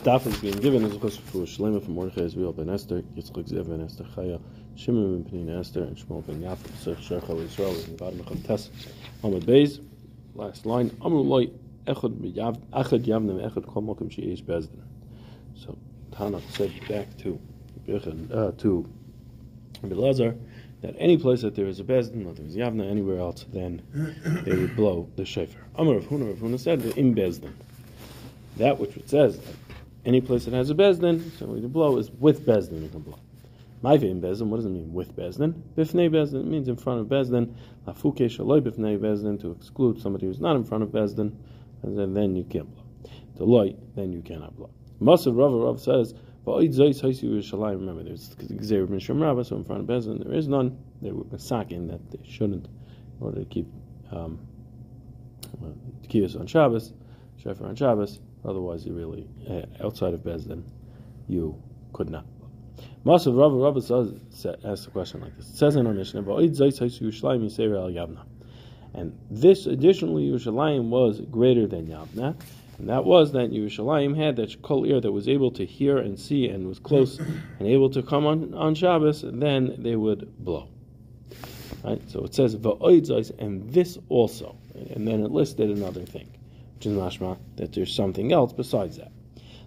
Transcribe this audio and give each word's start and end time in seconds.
stuff 0.00 0.26
is 0.26 0.38
being 0.38 0.56
given 0.56 0.82
is 0.82 0.94
of 0.94 1.00
course 1.02 1.18
for 1.18 1.40
Shlema 1.40 1.84
from 1.84 1.92
Mordechai 1.92 2.22
Israel 2.22 2.54
ben 2.54 2.70
Esther, 2.70 3.02
Yitzchak 3.14 3.46
Zev 3.46 3.68
ben 3.68 3.82
Esther 3.82 4.04
Chaya, 4.04 4.40
Shimon 4.74 5.22
ben 5.22 5.30
Penina 5.30 5.60
Esther, 5.60 5.82
and 5.82 5.94
Shmuel 5.94 6.26
ben 6.26 6.40
Yafet, 6.40 6.74
Sech 6.78 6.96
Shercha 6.96 7.38
Israel, 7.44 7.76
and 7.84 7.98
God 7.98 8.14
Mecham 8.14 8.40
Tes, 8.40 8.70
Amad 9.22 9.44
Beis, 9.44 9.84
last 10.34 10.64
line, 10.64 10.90
Amru 11.04 11.20
Loi, 11.20 11.48
Echad 11.86 12.18
Yavnem, 12.34 13.46
Echad 13.46 13.66
Kol 13.66 13.82
Mokim 13.82 14.08
Sheish 14.08 14.42
Bezdin. 14.42 14.80
So 15.54 15.76
Tanakh 16.12 16.50
said 16.56 16.72
back 16.88 17.14
to 17.18 17.38
uh, 18.32 18.52
to 18.52 18.88
Belazar 19.82 20.34
that 20.80 20.94
any 20.98 21.18
place 21.18 21.42
that 21.42 21.54
there 21.54 21.66
is 21.66 21.78
a 21.78 21.84
Bezdin, 21.84 22.26
or 22.26 22.32
there 22.32 22.46
is 22.46 22.56
Yavna, 22.56 22.90
anywhere 22.90 23.18
else, 23.18 23.44
then 23.52 23.82
they 24.46 24.56
would 24.56 24.74
blow 24.76 25.10
the 25.16 25.26
shofar. 25.26 25.60
Amar 25.74 25.96
of 25.96 26.04
Huna, 26.04 26.30
of 26.30 26.38
Huna 26.38 26.58
said, 26.58 26.82
in 26.96 27.14
Bezdin. 27.14 27.52
That 28.56 28.78
which 28.78 28.96
it 28.96 29.10
says, 29.10 29.38
any 30.04 30.20
place 30.20 30.44
that 30.46 30.54
has 30.54 30.70
a 30.70 30.74
Bezdin, 30.74 31.38
so 31.38 31.46
we 31.46 31.60
can 31.60 31.70
blow 31.70 31.96
is 31.98 32.10
with 32.10 32.46
Bezdin, 32.46 32.82
you 32.82 32.88
can 32.88 33.00
blow. 33.00 33.18
My 33.82 33.94
in 33.94 34.20
Bezdin, 34.20 34.46
what 34.48 34.56
does 34.56 34.66
it 34.66 34.70
mean 34.70 34.92
with 34.92 35.14
Bezdin? 35.16 35.54
Bifnei 35.76 36.10
Bezdin, 36.10 36.44
means 36.44 36.68
in 36.68 36.76
front 36.76 37.00
of 37.00 37.06
Bezdin. 37.06 37.54
Lafuke 37.86 38.26
shaloi 38.28 38.60
bifnei 38.60 38.98
Bezdin, 38.98 39.40
to 39.40 39.52
exclude 39.52 40.00
somebody 40.00 40.26
who's 40.26 40.40
not 40.40 40.56
in 40.56 40.64
front 40.64 40.82
of 40.82 40.90
Bezdin, 40.90 41.32
and 41.82 41.98
then, 41.98 42.14
then 42.14 42.36
you 42.36 42.44
can't 42.44 42.72
blow. 42.74 42.84
To 43.36 43.44
loy, 43.44 43.74
then 43.94 44.12
you 44.12 44.22
cannot 44.22 44.56
blow. 44.56 44.70
Masav 45.00 45.36
Rav 45.36 45.52
Rav 45.52 45.80
says, 45.80 46.14
Remember, 46.46 48.02
there's 48.02 48.34
Gzeir 48.34 48.88
ben 48.88 48.98
Shem 48.98 49.44
so 49.44 49.56
in 49.56 49.64
front 49.64 49.82
of 49.82 49.86
Bezdin 49.86 50.24
there 50.24 50.34
is 50.34 50.48
none. 50.48 50.78
They 51.02 51.12
were 51.12 51.24
masakin 51.24 51.88
that 51.90 52.10
they 52.10 52.28
shouldn't, 52.28 52.66
in 52.66 52.70
order 53.20 53.40
to 53.40 53.44
keep 53.44 53.66
um, 54.10 54.40
to 56.02 56.08
keep 56.08 56.24
us 56.24 56.36
on 56.36 56.46
Shabbos, 56.46 56.92
Shefer 57.42 57.62
on 57.62 57.76
Shabbos. 57.76 58.20
Otherwise, 58.44 58.86
you 58.86 58.94
really 58.94 59.26
uh, 59.48 59.84
outside 59.84 60.14
of 60.14 60.20
Bezdin, 60.20 60.62
you 61.28 61.60
could 61.92 62.10
not. 62.10 62.24
Masav 63.04 63.38
Rav 63.38 63.52
Rav 63.52 63.76
asks 64.64 64.86
a 64.86 64.90
question 64.90 65.20
like 65.20 65.36
this. 65.36 65.48
It 65.48 65.56
says 65.56 65.76
in 65.76 65.86
our 65.86 65.92
Mishnah, 65.92 66.22
and 68.94 69.18
this 69.30 69.66
additionally 69.66 70.28
Yerushalayim 70.28 70.88
was 70.88 71.20
greater 71.20 71.66
than 71.66 71.86
Yavna. 71.86 72.36
And 72.78 72.88
that 72.88 73.04
was 73.04 73.32
that 73.32 73.50
Yerushalayim 73.50 74.16
had 74.16 74.36
that 74.36 74.62
kol 74.62 74.86
ear 74.86 75.00
that 75.00 75.12
was 75.12 75.28
able 75.28 75.50
to 75.52 75.66
hear 75.66 75.98
and 75.98 76.18
see 76.18 76.48
and 76.48 76.66
was 76.66 76.78
close 76.78 77.18
and 77.58 77.68
able 77.68 77.90
to 77.90 78.02
come 78.02 78.26
on, 78.26 78.54
on 78.54 78.74
Shabbos, 78.74 79.22
then 79.22 79.76
they 79.78 79.96
would 79.96 80.34
blow. 80.38 80.68
Right? 81.84 82.00
So 82.10 82.24
it 82.24 82.34
says 82.34 82.54
and 82.54 83.70
this 83.70 83.98
also, 84.08 84.56
and 84.74 85.06
then 85.06 85.22
it 85.22 85.30
listed 85.30 85.70
another 85.70 86.04
thing, 86.04 86.28
which 86.80 86.86
is 86.86 86.96
mashma 86.96 87.36
that 87.56 87.74
there's 87.74 87.94
something 87.94 88.32
else 88.32 88.54
besides 88.54 88.96
that. 88.96 89.12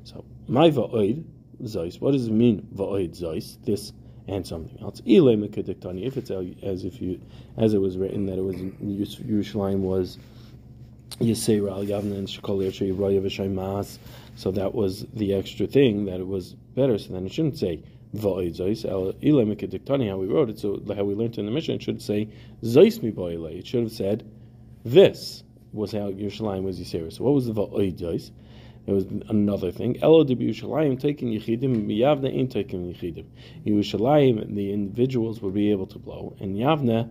So 0.03 0.25
my 0.47 0.71
va'oid 0.71 1.23
zais, 1.61 2.01
what 2.01 2.11
does 2.11 2.25
it 2.25 2.31
mean 2.31 2.67
va'oid 2.73 3.11
zais? 3.11 3.63
This 3.63 3.93
and 4.27 4.47
something 4.47 4.81
else. 4.81 4.99
If 5.05 6.17
it's 6.17 6.31
as 6.31 6.85
if 6.85 7.01
you, 7.01 7.21
as 7.57 7.73
it 7.75 7.77
was 7.77 7.97
written 7.97 8.25
that 8.25 8.39
it 8.39 8.41
was 8.41 8.55
Yerushalayim 8.55 9.81
was 9.81 10.17
Yisera 11.19 11.71
al 11.71 11.83
Yavna 11.83 12.17
and 12.17 12.27
Shekol 12.27 13.51
Mas. 13.51 13.99
So 14.35 14.49
that 14.51 14.73
was 14.73 15.05
the 15.13 15.35
extra 15.35 15.67
thing 15.67 16.05
that 16.05 16.19
it 16.19 16.27
was 16.27 16.53
better. 16.73 16.97
So 16.97 17.13
then 17.13 17.27
it 17.27 17.33
shouldn't 17.33 17.59
say 17.59 17.83
Va'id 18.15 18.55
Zois 18.55 20.09
how 20.09 20.17
we 20.17 20.27
wrote 20.27 20.49
it. 20.49 20.57
So 20.57 20.81
how 20.95 21.03
we 21.03 21.13
learned 21.13 21.37
in 21.37 21.45
the 21.45 21.51
Mishnah, 21.51 21.75
it 21.75 21.83
should 21.83 22.01
say 22.01 22.29
Zois 22.63 23.03
mi 23.03 23.11
It 23.57 23.67
should 23.67 23.83
have 23.83 23.91
said 23.91 24.23
this 24.83 25.42
was 25.73 25.91
how 25.91 26.11
Yerushalayim 26.11 26.63
was 26.63 26.79
Yisera. 26.79 27.11
So 27.11 27.23
what 27.23 27.33
was 27.33 27.47
the 27.47 27.53
Va'id 27.53 27.99
Zois? 27.99 28.31
It 28.85 28.91
was 28.91 29.05
another 29.29 29.71
thing. 29.71 30.01
Elo 30.03 30.23
de 30.23 30.35
Yerushalayim 30.35 30.99
taking 30.99 31.29
Yechidim, 31.29 31.87
Yavna 31.87 32.33
ain't 32.33 32.51
taking 32.51 32.93
Yechidim. 32.93 33.25
Yerushalayim, 33.65 34.53
the 34.55 34.71
individuals 34.73 35.41
would 35.41 35.53
be 35.53 35.71
able 35.71 35.87
to 35.87 35.97
blow, 35.97 36.35
and 36.39 36.55
Yavna, 36.55 37.09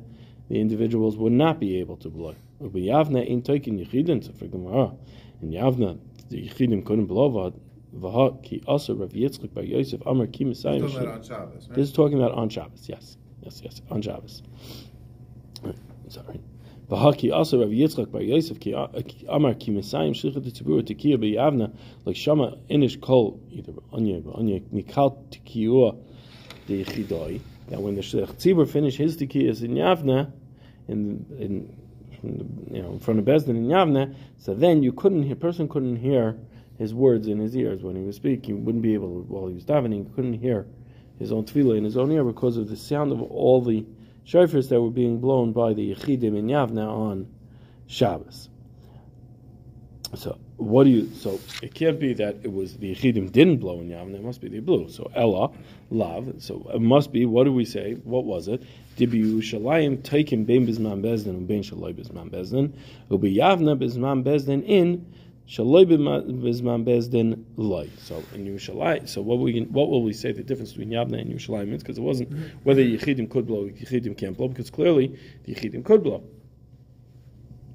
the 0.49 0.61
individuals 0.61 1.17
would 1.17 1.33
not 1.33 1.59
be 1.59 1.79
able 1.79 1.97
to 1.97 2.11
blow. 2.11 2.35
But 2.61 2.73
Yavna 2.73 3.27
in 3.27 3.43
Toikin 3.43 3.85
Yechidin, 3.85 4.25
so 4.25 4.33
for 4.33 4.47
Gemara, 4.47 4.93
in 5.41 5.51
Yavna, 5.51 5.99
the 6.29 6.49
Yechidim 6.49 6.85
couldn't 6.85 7.07
blow 7.07 7.53
Vaha 7.95 8.43
ki 8.43 8.63
also 8.67 8.95
Rav 8.95 9.11
Yitzchak 9.11 9.53
by 9.53 9.63
Yosef 9.63 10.01
Amar 10.07 10.27
ki 10.27 10.45
Messiah. 10.45 10.81
This 10.81 11.89
is 11.89 11.93
talking 11.93 12.19
about 12.19 12.33
on 12.33 12.49
Shabbos. 12.49 12.89
Yes, 12.89 13.19
yes, 13.43 13.61
yes, 13.63 13.83
on 13.91 14.01
Shabbos. 14.01 14.43
Sorry. 16.09 16.41
Vaha 16.93 17.17
ki 17.17 17.31
also 17.31 17.59
Rav 17.59 17.71
Yitzchak 17.71 18.13
by 18.13 18.21
Yosef 18.21 18.61
ki 18.61 18.75
Amar 19.27 19.55
ki 19.55 19.71
Messiah 19.71 20.11
shlichat 20.11 20.45
tzibur 20.45 20.83
tekiya 20.83 21.17
b'Yavna 21.17 21.75
like 22.05 22.17
Shama 22.17 22.59
inish 22.69 23.01
kol 23.01 23.41
either 23.51 23.73
anya 23.95 24.21
anya 24.35 24.61
mikal 24.61 25.17
tekiyua 25.31 25.97
the 26.67 26.85
Yechidoi. 26.85 27.41
That 27.69 27.81
when 27.81 27.95
the 27.95 28.03
tzibur 28.03 28.69
finish 28.69 28.99
his 28.99 29.17
tekiyas 29.17 29.63
in 29.63 29.75
Yavna, 29.77 30.33
in 30.87 31.25
in 31.39 31.77
you 32.71 32.83
know, 32.83 32.93
in 32.93 33.01
front 33.01 33.21
of 33.21 33.25
Bezdin 33.25 33.57
in 33.57 33.69
Yavne, 33.69 34.15
so 34.37 34.53
then 34.53 34.83
you 34.83 34.93
couldn't, 34.93 35.33
a 35.33 35.35
person 35.35 35.69
couldn't 35.69 35.97
hear 35.97 36.37
his 36.77 36.93
words 36.93 37.27
in 37.27 37.39
his 37.39 37.57
ears 37.57 37.83
when 37.83 37.97
he 37.97 38.03
was 38.03 38.17
speaking. 38.17 38.57
He 38.57 38.61
wouldn't 38.61 38.83
be 38.83 38.93
able, 38.93 39.23
while 39.23 39.47
he 39.49 39.55
was 39.55 39.65
davening, 39.65 40.07
he 40.07 40.15
couldn't 40.15 40.35
hear 40.35 40.67
his 41.19 41.33
own 41.33 41.45
tefillah 41.47 41.79
in 41.79 41.85
his 41.85 41.97
own 41.97 42.13
ear 42.13 42.23
because 42.23 42.59
of 42.59 42.69
the 42.69 42.77
sound 42.77 43.13
of 43.13 43.23
all 43.23 43.63
the 43.63 43.87
shofars 44.27 44.69
that 44.69 44.81
were 44.81 44.91
being 44.91 45.19
blown 45.19 45.53
by 45.53 45.75
the 45.75 45.95
Yechidim 45.95 46.37
in 46.37 46.47
Yavna 46.47 46.89
on 46.89 47.27
Shabbos. 47.87 48.49
So 50.15 50.39
what 50.57 50.85
do 50.85 50.91
you? 50.91 51.11
So 51.15 51.41
it 51.63 51.75
can't 51.75 51.99
be 51.99 52.13
that 52.15 52.37
it 52.43 52.53
was 52.53 52.77
the 52.77 52.95
Yechidim 52.95 53.33
didn't 53.33 53.59
blow 53.59 53.81
in 53.81 53.89
Yavna. 53.89 54.17
It 54.17 54.23
must 54.23 54.41
be 54.41 54.49
they 54.49 54.61
blew. 54.61 54.89
So 54.91 55.11
Ella, 55.15 55.51
Lav. 55.91 56.35
So 56.39 56.71
it 56.73 56.81
must 56.81 57.13
be. 57.13 57.25
What 57.25 57.45
do 57.45 57.53
we 57.53 57.65
say? 57.65 57.95
What 58.05 58.25
was 58.25 58.49
it? 58.49 58.63
Dibi 58.97 59.25
Yerushalayim 59.25 60.03
taken 60.03 60.45
bein 60.45 60.67
bizman 60.67 61.03
bezdin 61.03 61.31
and 61.31 61.49
bein 61.49 61.63
shaloi 61.63 61.95
bezdin. 61.95 62.73
Yavna 63.11 63.79
bezdin 64.23 64.65
in 64.65 65.07
shaloi 65.49 65.85
bizman 65.87 66.85
bezdin 66.85 67.45
loy. 67.57 67.89
So 67.99 68.23
in 68.35 68.47
Yerushalayim. 68.47 69.09
So 69.09 69.23
what 69.23 69.39
we 69.39 69.61
what 69.63 69.91
will 69.91 70.03
we 70.03 70.13
say 70.13 70.33
the 70.33 70.43
difference 70.43 70.73
between 70.73 70.91
Yavna 70.91 71.21
and 71.21 71.33
Yerushalayim 71.33 71.73
is 71.73 71.83
because 71.83 71.99
it 71.99 72.03
wasn't 72.03 72.33
whether 72.65 72.83
Yechidim 72.83 73.31
could 73.31 73.47
blow, 73.47 73.69
Yechidim 73.69 74.17
can't 74.17 74.37
blow 74.37 74.49
because 74.49 74.71
clearly 74.71 75.19
the 75.45 75.55
Yechidim 75.55 75.85
could 75.85 76.03
blow. 76.03 76.25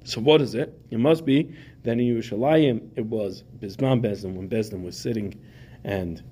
So 0.04 0.20
what 0.20 0.40
is 0.40 0.54
it? 0.54 0.80
It 0.90 0.98
must 0.98 1.26
be 1.26 1.54
that 1.82 1.92
in 1.92 1.98
Yerushalayim 1.98 2.90
it 2.96 3.04
was 3.04 3.44
Bizman 3.58 4.02
Bezdin 4.02 4.34
when 4.34 4.48
Bezdin 4.48 4.82
was 4.82 4.96
sitting 4.96 5.38
and 5.84 6.22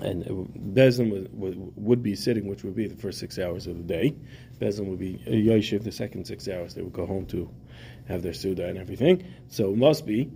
and 0.00 0.24
Bezdin 0.74 1.10
would, 1.10 1.28
would, 1.38 1.72
would, 1.76 2.02
be 2.02 2.14
sitting, 2.14 2.46
which 2.46 2.64
would 2.64 2.74
be 2.74 2.86
the 2.86 2.96
first 2.96 3.18
six 3.18 3.38
hours 3.38 3.66
of 3.66 3.76
the 3.76 3.82
day. 3.82 4.14
Bezdin 4.58 4.86
would 4.86 4.98
be 4.98 5.20
uh, 5.26 5.32
a 5.32 5.34
Yoshiv 5.34 5.84
the 5.84 5.92
second 5.92 6.26
six 6.26 6.48
hours. 6.48 6.74
They 6.74 6.80
would 6.80 6.94
go 6.94 7.04
home 7.04 7.26
to 7.26 7.50
have 8.08 8.22
their 8.22 8.32
Suda 8.32 8.66
and 8.66 8.78
everything. 8.78 9.24
So 9.48 9.70
it 9.70 9.76
must 9.76 10.06
be 10.06 10.30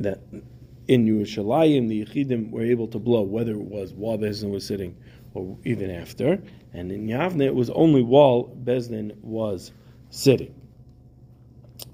that 0.00 0.20
in 0.88 1.06
Yerushalayim 1.06 1.88
the 1.88 2.04
Yechidim 2.04 2.50
were 2.50 2.62
able 2.62 2.88
to 2.88 2.98
blow, 2.98 3.22
whether 3.22 3.52
it 3.52 3.58
was 3.58 3.92
while 3.92 4.18
Bezdin 4.18 4.50
was 4.50 4.66
sitting 4.66 4.96
or 5.34 5.56
even 5.64 5.90
after. 5.90 6.42
And 6.72 6.90
in 6.90 7.06
Yavne 7.06 7.42
it 7.42 7.54
was 7.54 7.70
only 7.70 8.02
while 8.02 8.44
Bezdin 8.44 9.16
was 9.22 9.72
sitting. 10.10 10.54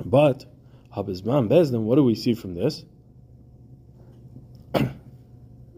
But 0.05 0.47
Habizman 0.95 1.49
Bezdin, 1.49 1.83
what 1.83 1.97
do 1.97 2.05
we 2.05 2.15
see 2.15 2.35
from 2.35 2.55
this? 2.55 2.85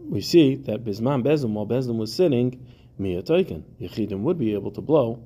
we 0.09 0.21
see 0.21 0.55
that 0.55 0.83
Bisman 0.83 1.23
Bezdin, 1.23 1.51
while 1.51 1.67
Bezdin 1.67 1.97
was 1.97 2.13
sitting, 2.13 2.65
Mia 2.97 3.21
Taikin, 3.21 3.63
Yechidim 3.79 4.21
would 4.21 4.37
be 4.37 4.53
able 4.53 4.71
to 4.71 4.81
blow 4.81 5.23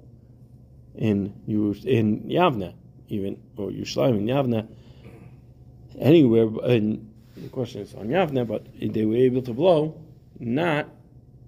in 0.95 1.33
in 1.47 2.23
Yavna, 2.23 2.73
even 3.09 3.41
or 3.57 3.69
Yerushalayim 3.69 4.17
in 4.17 4.25
Yavna, 4.25 4.67
anywhere. 5.99 6.47
And 6.63 7.11
the 7.37 7.49
question 7.49 7.81
is 7.81 7.93
on 7.95 8.07
Yavna, 8.07 8.47
but 8.47 8.65
they 8.79 9.05
were 9.05 9.15
able 9.15 9.41
to 9.43 9.53
blow 9.53 10.01
not 10.39 10.87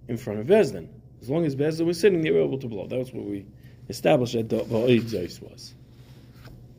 in 0.08 0.18
front 0.18 0.40
of 0.40 0.48
Bezdin. 0.48 0.88
As 1.22 1.30
long 1.30 1.46
as 1.46 1.56
Bezdin 1.56 1.86
was 1.86 2.00
sitting, 2.00 2.22
they 2.22 2.32
were 2.32 2.42
able 2.42 2.60
to 2.60 2.68
blow. 2.68 2.88
That's 2.88 3.12
what 3.12 3.26
we 3.26 3.46
established 3.90 4.34
that 4.34 4.50
the 4.50 4.60
Ba'id 4.60 5.42
was. 5.42 5.74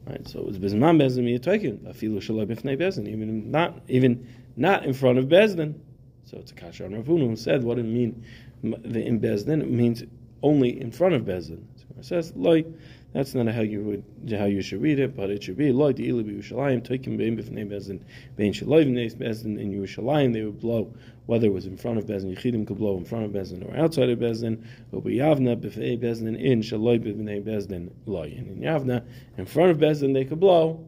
Right, 0.07 0.27
so 0.27 0.41
it 0.41 0.47
was 0.47 0.59
Bizman 0.59 0.97
Bezdin 0.99 1.25
Miyatoikin, 1.25 1.81
Afilu 1.81 2.17
Shalai 2.17 2.47
Bifnei 2.47 2.79
Bezdin, 2.79 3.09
even 3.09 3.51
not 3.51 3.83
even 3.89 4.27
not 4.57 4.87
in 4.87 4.95
front 4.95 5.19
of 5.19 5.27
Bezdin. 5.27 5.75
So 6.25 6.39
it's 6.39 6.53
a 6.53 6.55
Rav 6.89 7.05
Huna 7.05 7.29
who 7.29 7.37
said 7.37 7.63
what 7.63 7.79
it 7.79 7.85
mean 7.85 8.25
the 8.63 9.05
in 9.05 9.21
Bezdin. 9.21 9.63
It 9.63 9.71
means 9.71 10.05
only 10.43 10.81
in 10.81 10.93
front 10.93 11.15
of 11.15 11.23
Bezdin. 11.23 11.63
It 11.99 12.05
says 12.05 12.33
like 12.37 12.67
that's 13.13 13.35
not 13.35 13.49
how 13.49 13.63
you 13.63 13.83
would 13.83 14.05
how 14.39 14.45
you 14.45 14.63
should 14.63 14.83
read 14.83 14.99
it, 14.99 15.17
but 15.17 15.31
it 15.31 15.43
should 15.43 15.57
be 15.57 15.73
like 15.73 15.97
the 15.97 16.09
Ili 16.09 16.25
Yerushalayim 16.25 16.85
taking 16.85 17.17
bein 17.17 17.37
b'fnei 17.37 17.69
Bezdin 17.69 18.01
bein 18.37 18.53
shalayim 18.53 18.95
Bezdin 19.17 19.59
in 19.59 19.73
Yerushalayim 19.73 20.33
they 20.33 20.43
would 20.43 20.61
blow 20.61 20.93
whether 21.29 21.47
it 21.47 21.53
was 21.53 21.67
in 21.67 21.77
front 21.77 21.99
of 21.99 22.07
Bezdin, 22.07 22.35
Yechidim 22.35 22.67
could 22.67 22.79
blow 22.79 22.97
in 22.97 23.05
front 23.05 23.27
of 23.27 23.33
bezin 23.33 23.63
or 23.63 23.77
outside 23.77 24.09
of 24.09 24.19
Bezdin, 24.19 24.65
or 24.93 25.03
Yavna 25.03 25.61
b'fei 25.61 25.99
Bezdin 25.99 26.41
in 26.41 26.63
Shaloi 26.63 26.99
b'fnei 26.99 27.43
Bezdin 27.43 27.91
loy. 28.07 28.35
And 28.39 28.49
in 28.49 28.61
Yavna, 28.61 29.05
in 29.37 29.45
front 29.45 29.71
of 29.71 29.77
bezin 29.77 30.15
they 30.15 30.25
could 30.25 30.41
blow, 30.41 30.83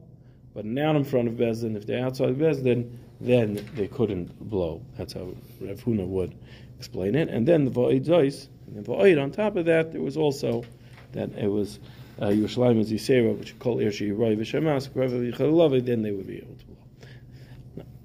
but 0.54 0.64
not 0.64 0.96
in 0.96 1.04
front 1.04 1.28
of 1.28 1.34
Bezdin. 1.34 1.76
If 1.76 1.86
they're 1.86 2.02
outside 2.02 2.30
of 2.30 2.36
Bezdin, 2.36 2.90
then 3.20 3.62
they 3.74 3.86
couldn't 3.86 4.48
blow. 4.48 4.80
That's 4.96 5.12
how 5.12 5.34
Rav 5.60 5.84
Huna 5.84 6.06
would 6.06 6.34
explain 6.78 7.14
it. 7.16 7.28
And 7.28 7.46
then 7.46 7.66
the 7.66 7.70
Va'id 7.70 8.08
and 8.08 8.84
the 8.84 8.90
Va'id 8.90 9.22
on 9.22 9.30
top 9.30 9.56
of 9.56 9.66
that, 9.66 9.92
there 9.92 10.00
was 10.00 10.16
also 10.16 10.64
that 11.12 11.30
it 11.32 11.48
was 11.48 11.78
uh, 12.20 12.26
Yerushalayim 12.26 12.80
is 12.80 12.92
Yisera, 12.92 13.36
which 13.38 13.58
call 13.58 13.78
Irshi 13.78 14.16
Roy 14.16 14.36
V'Shemas, 14.36 15.84
then 15.86 16.02
they 16.02 16.10
would 16.10 16.26
be 16.26 16.36
able 16.36 16.54
to 16.54 16.64
blow. 16.66 16.76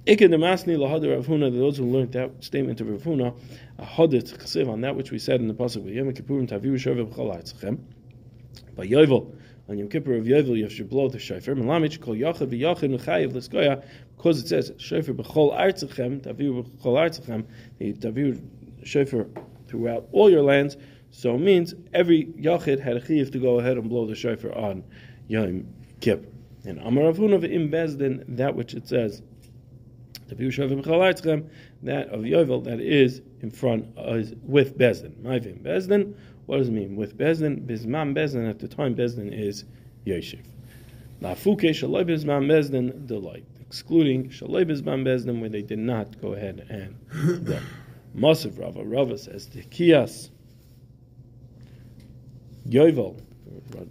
Ikin 0.07 0.29
Demasni 0.29 0.77
Lahadar 0.77 1.15
Rav 1.15 1.25
Huna, 1.25 1.51
those 1.51 1.77
who 1.77 1.85
learned 1.85 2.13
that 2.13 2.31
statement 2.43 2.79
of 2.79 2.89
Rav 2.89 3.01
Huna, 3.01 3.35
Hadit 3.79 4.37
Chesiv 4.37 4.69
on 4.69 4.81
that 4.81 4.95
which 4.95 5.11
we 5.11 5.19
said 5.19 5.41
in 5.41 5.47
the 5.47 5.53
Pasuk, 5.53 5.93
Yom 5.93 6.13
Kippurim 6.13 6.47
Taviu 6.47 6.75
Shavim 6.75 7.13
Chalatzchem, 7.13 7.79
by 8.75 8.85
Yovel, 8.85 9.35
on 9.67 9.77
Yom 9.77 9.89
Kippur 9.89 10.13
of 10.13 10.25
Yovel, 10.25 10.57
you 10.57 10.69
should 10.69 10.89
blow 10.89 11.09
the 11.09 11.19
shofar. 11.19 11.55
Melamich 11.55 11.99
kol 11.99 12.13
yachad 12.13 12.47
v'yachad 12.47 12.97
v'chayiv 12.97 13.33
l'skoya, 13.33 13.83
because 14.15 14.41
it 14.41 14.47
says 14.47 14.71
shofar 14.77 15.13
b'chol 15.13 15.57
artzechem, 15.59 16.21
taviu 16.21 16.63
b'chol 16.63 16.93
artzechem, 16.93 17.45
the 17.79 17.93
taviu 17.93 18.39
shofar 18.83 19.27
throughout 19.67 20.07
all 20.11 20.29
your 20.29 20.43
lands. 20.43 20.77
So 21.11 21.35
it 21.35 21.39
means 21.39 21.73
every 21.93 22.25
yachid 22.25 22.79
had 22.79 22.97
a 22.97 23.05
chiv 23.05 23.31
to 23.31 23.39
go 23.39 23.59
ahead 23.59 23.77
and 23.77 23.89
blow 23.89 24.05
the 24.05 24.15
shofar 24.15 24.55
on 24.55 24.83
Yom 25.27 25.67
Kippur. 26.01 26.27
And 26.65 26.79
Amar 26.79 27.13
Avuna 27.13 27.39
v'im 27.39 28.37
that 28.37 28.55
which 28.55 28.73
it 28.73 28.87
says, 28.87 29.21
the 30.27 30.35
b'chol 30.35 30.65
artzechem, 30.65 31.47
that 31.83 32.09
of 32.09 32.21
Yovel, 32.21 32.63
that 32.63 32.79
is 32.79 33.21
in 33.41 33.51
front, 33.51 33.85
is 33.97 34.33
with 34.43 34.77
bezdin. 34.77 35.21
My 35.21 35.37
vim 35.37 35.59
bezdin, 35.59 36.15
what 36.45 36.57
does 36.57 36.69
it 36.69 36.73
mean? 36.73 36.95
With 36.95 37.17
Bezdin, 37.17 37.65
Bizman 37.65 38.15
Bezdin, 38.15 38.49
at 38.49 38.59
the 38.59 38.67
time 38.67 38.95
Bezdin 38.95 39.33
is 39.33 39.65
Yeshiv. 40.05 40.43
Lafuke 41.21 41.71
Shaloi 41.71 42.05
Bizman 42.05 42.45
Bezdin, 42.45 43.07
delight. 43.07 43.45
Excluding 43.61 44.29
Shaloi 44.29 44.65
Bizman 44.65 45.03
Bezdin, 45.03 45.39
where 45.39 45.49
they 45.49 45.63
did 45.63 45.79
not 45.79 46.21
go 46.21 46.33
ahead 46.33 46.65
and. 46.69 46.95
Masiv 48.15 48.59
Rava, 48.59 48.83
Rava 48.83 49.17
says, 49.17 49.47
Tekiyas 49.47 50.29
Yovel, 52.67 53.21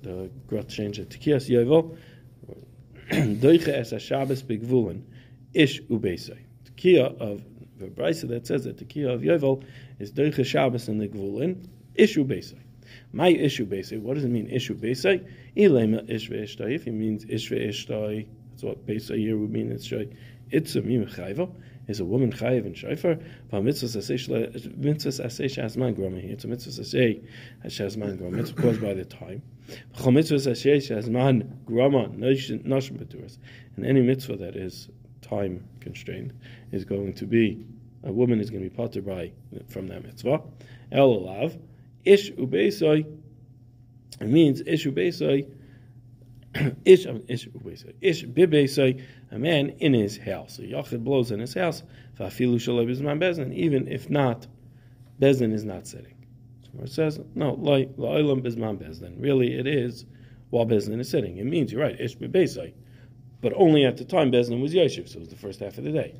the 0.03 0.31
Grot 0.47 0.69
changed 0.69 0.99
it, 0.99 1.11
Tekiyas 1.11 1.49
Yovel, 1.49 1.97
Doiche 3.41 3.69
es 3.69 3.93
HaShabbos 3.93 4.43
Begvulin, 4.43 5.03
Ish 5.53 5.82
Ubeisai. 5.82 6.38
Tekiya 6.65 7.19
of 7.21 7.44
the 7.79 7.87
Brisa 7.87 8.29
that 8.29 8.47
says 8.47 8.65
that 8.65 8.79
the 8.79 9.05
of 9.05 9.21
Yovel 9.21 9.65
is 9.99 10.12
Doiche 10.12 10.44
Shabbos 10.44 10.88
in 10.88 10.99
the 10.99 11.09
Gvulin, 11.09 11.67
issue 11.94 12.25
basic. 12.25 12.59
My 13.12 13.29
issue 13.29 13.65
basic. 13.65 14.00
What 14.03 14.15
does 14.15 14.25
it 14.25 14.31
mean? 14.31 14.49
Issue 14.49 14.75
basic. 14.75 15.25
Ilema 15.56 16.09
ishve 16.09 16.43
ishtai. 16.43 16.75
If 16.75 16.87
it 16.87 16.93
means 16.93 17.25
ishve 17.25 17.69
ishtai, 17.69 18.27
that's 18.55 18.62
what 18.62 18.87
basic 18.87 19.17
here 19.17 19.37
would 19.37 19.51
mean. 19.51 19.73
It's 19.73 19.85
shai. 19.85 20.06
It's 20.53 20.77
a 20.77 20.83
mim 20.83 21.06
chayva. 21.06 21.51
Is 21.89 21.99
a 21.99 22.05
woman 22.05 22.33
chayiv 22.33 22.65
and 22.65 22.77
shayfer? 22.77 23.21
Mitzvah 23.53 23.99
asay 23.99 24.77
mitzvah 24.77 25.25
asay 25.25 25.47
shazman 25.47 25.97
grama. 25.97 26.19
It's 26.19 26.45
a 26.45 26.47
mitzvah 26.47 26.71
asay 26.83 27.21
shazman 27.67 28.17
grama. 28.17 28.39
It's 28.39 28.53
caused 28.53 28.81
by 28.81 28.95
the 28.95 29.05
time. 29.05 29.43
Mitzvah 30.06 30.37
asay 30.37 30.77
shazman 30.77 31.65
grama 31.65 32.09
nashim 32.11 32.62
beturas. 32.62 33.39
And 33.75 33.85
any 33.85 34.03
mitzvah 34.03 34.37
that 34.37 34.55
is 34.55 34.89
time 35.21 35.69
constrained 35.81 36.33
is 36.71 36.85
going 36.85 37.15
to 37.15 37.27
be 37.27 37.67
a 38.05 38.12
woman 38.12 38.39
is 38.39 38.51
going 38.51 38.62
to 38.62 38.71
be 38.71 38.77
potter 38.77 39.03
by 39.03 39.33
from 39.69 39.89
that 39.89 40.05
mitzvah. 40.05 40.43
El 40.93 41.09
alav. 41.09 41.59
Ish 42.05 42.31
ubeisoi, 42.33 43.05
it 44.21 44.29
means 44.29 44.61
ish 44.61 44.87
ubeisoi, 44.87 45.47
ish, 46.85 47.06
ish 47.29 47.49
ish 48.01 48.25
bibeisoi, 48.25 49.03
a 49.31 49.39
man 49.39 49.71
in 49.79 49.93
his 49.93 50.17
house. 50.17 50.56
So 50.56 50.62
Yachid 50.62 51.05
blows 51.05 51.31
in 51.31 51.41
his 51.41 51.55
house, 51.55 51.83
fafilu 52.19 52.56
shalai 52.56 52.87
bizman 52.87 53.19
bezin, 53.19 53.53
even 53.55 53.89
if 53.89 54.11
not, 54.11 54.47
bezin 55.21 55.53
is 55.53 55.65
not 55.65 55.87
sitting. 55.87 56.15
So 56.62 56.85
it 56.85 56.91
says, 56.91 57.21
no, 57.35 57.56
la'ilam 57.56 58.43
bizman 58.43 58.79
bezin. 58.79 59.21
Really, 59.21 59.55
it 59.59 59.67
is 59.67 60.06
while 60.51 60.67
bezin 60.67 61.01
is 61.01 61.09
sitting. 61.09 61.39
It 61.39 61.45
means, 61.45 61.73
you're 61.73 61.83
right, 61.83 62.01
ish 62.01 62.17
bibeisoi. 62.17 62.73
But 63.45 63.53
only 63.56 63.85
at 63.85 63.99
the 63.99 64.06
time 64.06 64.33
Bezin 64.33 64.62
was 64.62 64.73
Yeshiv, 64.73 65.06
so 65.06 65.19
it 65.19 65.21
was 65.21 65.29
the 65.29 65.37
first 65.37 65.61
half 65.61 65.77
of 65.77 65.85
the 65.85 65.93
day. 65.93 66.15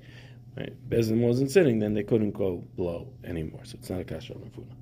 Right? 0.59 0.75
Bezin 0.91 1.21
wasn't 1.23 1.51
sitting, 1.51 1.79
then 1.79 1.95
they 1.95 2.03
couldn't 2.03 2.33
go 2.33 2.63
blow 2.77 3.09
anymore. 3.25 3.63
So 3.65 3.79
it's 3.79 3.89
not 3.89 4.03
a 4.03 4.05
kasher 4.05 4.37
mafuna. 4.37 4.75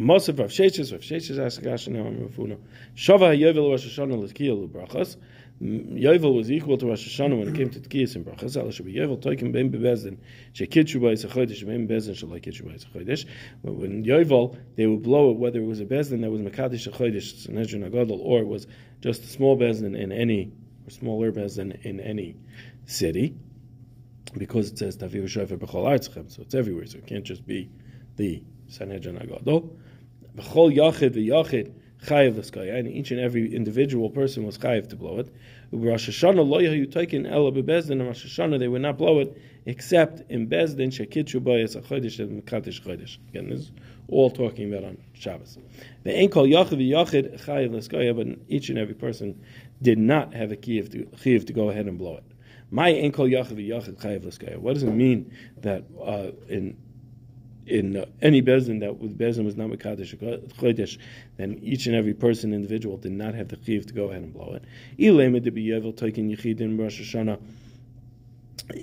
Most 0.00 0.28
of 0.28 0.38
Rav 0.38 0.50
Sheshes, 0.50 0.92
Rav 0.92 1.00
Sheshes 1.00 1.44
asked 1.44 1.60
Gasha 1.60 1.90
now 1.90 2.04
Rav 2.04 2.30
Huna. 2.30 2.56
Shava 2.94 3.36
Yovel 3.36 3.70
Rosh 3.70 3.98
Hashanah 3.98 4.16
L'Tkiyah 4.16 4.56
L'Brachas. 4.56 5.16
Yovel 5.60 6.36
was 6.36 6.52
equal 6.52 6.78
to 6.78 6.86
Rosh 6.86 7.08
Hashanah 7.08 7.36
when 7.36 7.48
it 7.48 7.56
came 7.56 7.68
to 7.68 7.80
Tkiyas 7.80 8.14
and 8.14 8.24
Brachas. 8.24 8.72
Should 8.72 8.86
be 8.86 8.94
Yovel 8.94 9.20
Toikim 9.20 9.50
Ben 9.52 9.72
Bebezdin. 9.72 10.18
Shekitshu 10.54 11.00
Ba'is 11.00 11.26
HaChodesh 11.26 11.66
Ben 11.66 11.88
Bezdin 11.88 12.14
Shalai 12.14 12.40
Kitshu 12.40 12.62
Ba'is 12.62 12.86
HaChodesh. 12.86 13.26
But 13.64 13.74
when 13.74 14.04
Yovel, 14.04 14.56
they 14.76 14.86
would 14.86 15.02
blow 15.02 15.32
it 15.32 15.38
whether 15.38 15.58
it 15.58 15.66
was 15.66 15.80
a 15.80 15.84
Bezdin 15.84 16.20
that 16.20 16.30
was 16.30 16.42
Mekadesh 16.42 16.88
HaChodesh, 16.88 17.46
Sanhedrin 17.46 17.82
HaGadol, 17.90 18.20
or 18.20 18.38
it 18.38 18.46
was 18.46 18.68
just 19.00 19.24
a 19.24 19.26
small 19.26 19.58
Bezdin 19.58 19.98
in 19.98 20.12
any, 20.12 20.52
or 20.86 20.90
smaller 20.90 21.32
Bezdin 21.32 21.84
in 21.84 21.98
any 21.98 22.36
city. 22.86 23.34
Because 24.36 24.70
it 24.70 24.78
says 24.78 24.96
Taviv 24.96 25.28
Shofar 25.28 25.56
B'chol 25.56 25.86
Artzchem, 25.86 26.30
so 26.30 26.42
it's 26.42 26.54
everywhere, 26.54 26.86
so 26.86 26.98
it 26.98 27.06
can't 27.06 27.24
just 27.24 27.44
be 27.44 27.68
the 28.14 28.44
Sanhedrin 28.68 29.16
HaGadol. 29.16 29.70
B'chol 30.38 30.74
yachid 30.74 31.10
v'yachid 31.16 31.72
chayiv 32.04 32.36
l'skaya, 32.36 32.78
and 32.78 32.88
each 32.88 33.10
and 33.10 33.20
every 33.20 33.52
individual 33.52 34.08
person 34.08 34.44
was 34.44 34.56
chayiv 34.56 34.88
to 34.88 34.96
blow 34.96 35.18
it. 35.18 35.28
Rosh 35.72 36.08
Hashanah 36.08 36.48
lo 36.48 36.60
yahu 36.60 36.86
taikin 36.86 37.30
ela 37.30 37.50
bebezdin, 37.50 38.06
Rosh 38.06 38.24
Hashanah 38.24 38.58
they 38.58 38.68
would 38.68 38.82
not 38.82 38.96
blow 38.96 39.18
it 39.18 39.36
except 39.66 40.30
in 40.30 40.48
bezdin 40.48 40.88
shekitchu 40.88 41.40
bayis 41.40 41.74
a 41.74 41.80
chodesh 41.80 42.20
and 42.20 42.42
mekadesh 42.42 42.80
chodesh. 42.80 43.18
Again, 43.30 43.50
this 43.50 43.60
is 43.60 43.72
all 44.08 44.30
talking 44.30 44.72
about 44.72 44.84
on 44.84 44.98
Shabbos. 45.12 45.58
The 46.04 46.28
kol 46.28 46.46
yachid 46.46 46.78
v'yachid 46.78 47.44
chayiv 47.44 47.72
l'skaya, 47.72 48.14
but 48.14 48.38
each 48.48 48.68
and 48.68 48.78
every 48.78 48.94
person 48.94 49.42
did 49.82 49.98
not 49.98 50.32
have 50.34 50.52
a 50.52 50.56
chayiv 50.56 50.92
to, 50.92 51.04
chayiv 51.16 51.46
to 51.48 51.52
go 51.52 51.68
ahead 51.68 51.86
and 51.86 51.98
blow 51.98 52.16
it. 52.16 52.24
My 52.70 52.90
ein 52.90 53.10
kol 53.10 53.26
yachid 53.26 53.56
v'yachid 53.56 54.00
chayiv 54.00 54.24
l'skaya. 54.24 54.58
What 54.58 54.74
does 54.74 54.84
it 54.84 54.92
mean 54.92 55.34
that 55.58 55.82
uh, 56.00 56.30
in 56.48 56.76
in 57.68 57.96
uh, 57.96 58.06
any 58.22 58.42
bezin 58.42 58.80
that 58.80 58.98
with 58.98 59.16
bezin 59.18 59.44
was 59.44 59.56
not 59.56 59.68
mekadesh 59.68 60.16
chodesh, 60.54 60.98
then 61.36 61.58
each 61.62 61.86
and 61.86 61.94
every 61.94 62.14
person 62.14 62.52
individual 62.52 62.96
did 62.96 63.12
not 63.12 63.34
have 63.34 63.48
the 63.48 63.58
chiv 63.64 63.86
to 63.86 63.94
go 63.94 64.10
ahead 64.10 64.22
and 64.22 64.32
blow 64.32 64.54
it. 64.54 64.64
Ilema 64.98 65.42
de 65.42 65.50
biyevel 65.50 65.94
toikin 65.94 66.34
yichidin 66.34 66.78
Rosh 66.78 67.00
Hashanah 67.00 67.38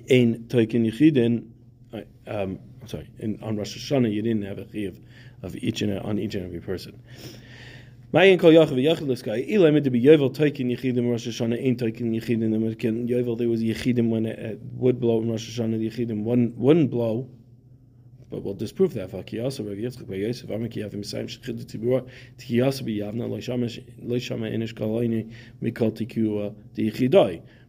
ein 0.09 0.45
toikin 0.47 0.85
yichidin. 0.91 1.49
Um, 2.27 2.59
sorry, 2.85 3.09
in, 3.19 3.39
on 3.41 3.57
Rosh 3.57 3.77
Hashanah 3.77 4.11
you 4.11 4.21
didn't 4.21 4.43
have 4.43 4.59
a 4.59 4.65
chiv 4.71 4.99
of 5.41 5.55
each 5.55 5.81
and 5.81 5.99
on 5.99 6.19
each 6.19 6.35
and 6.35 6.45
every 6.45 6.61
person. 6.61 7.01
Mayin 8.13 8.39
kol 8.39 8.51
yachid 8.51 9.07
l'skai. 9.07 9.49
Ilema 9.49 9.81
de 9.81 9.89
biyevel 9.89 10.33
toikin 10.35 10.69
yichidim 10.75 11.09
Rosh 11.09 11.27
Hashanah 11.27 11.65
ein 11.65 11.75
toikin 11.75 12.13
yichidin. 12.13 13.09
Yovel 13.09 13.37
there 13.37 13.49
was 13.49 13.61
yichidim 13.61 14.09
when 14.09 14.25
it 14.25 14.59
would 14.73 14.99
blow 14.99 15.21
in 15.21 15.29
Rosh 15.31 15.59
Hashanah. 15.59 15.79
The 15.79 15.89
yichidim 15.89 16.23
wouldn't, 16.23 16.55
wouldn't 16.57 16.91
blow 16.91 17.27
but 18.29 18.43
we'll 18.43 18.53
disprove 18.53 18.93
that. 18.95 19.11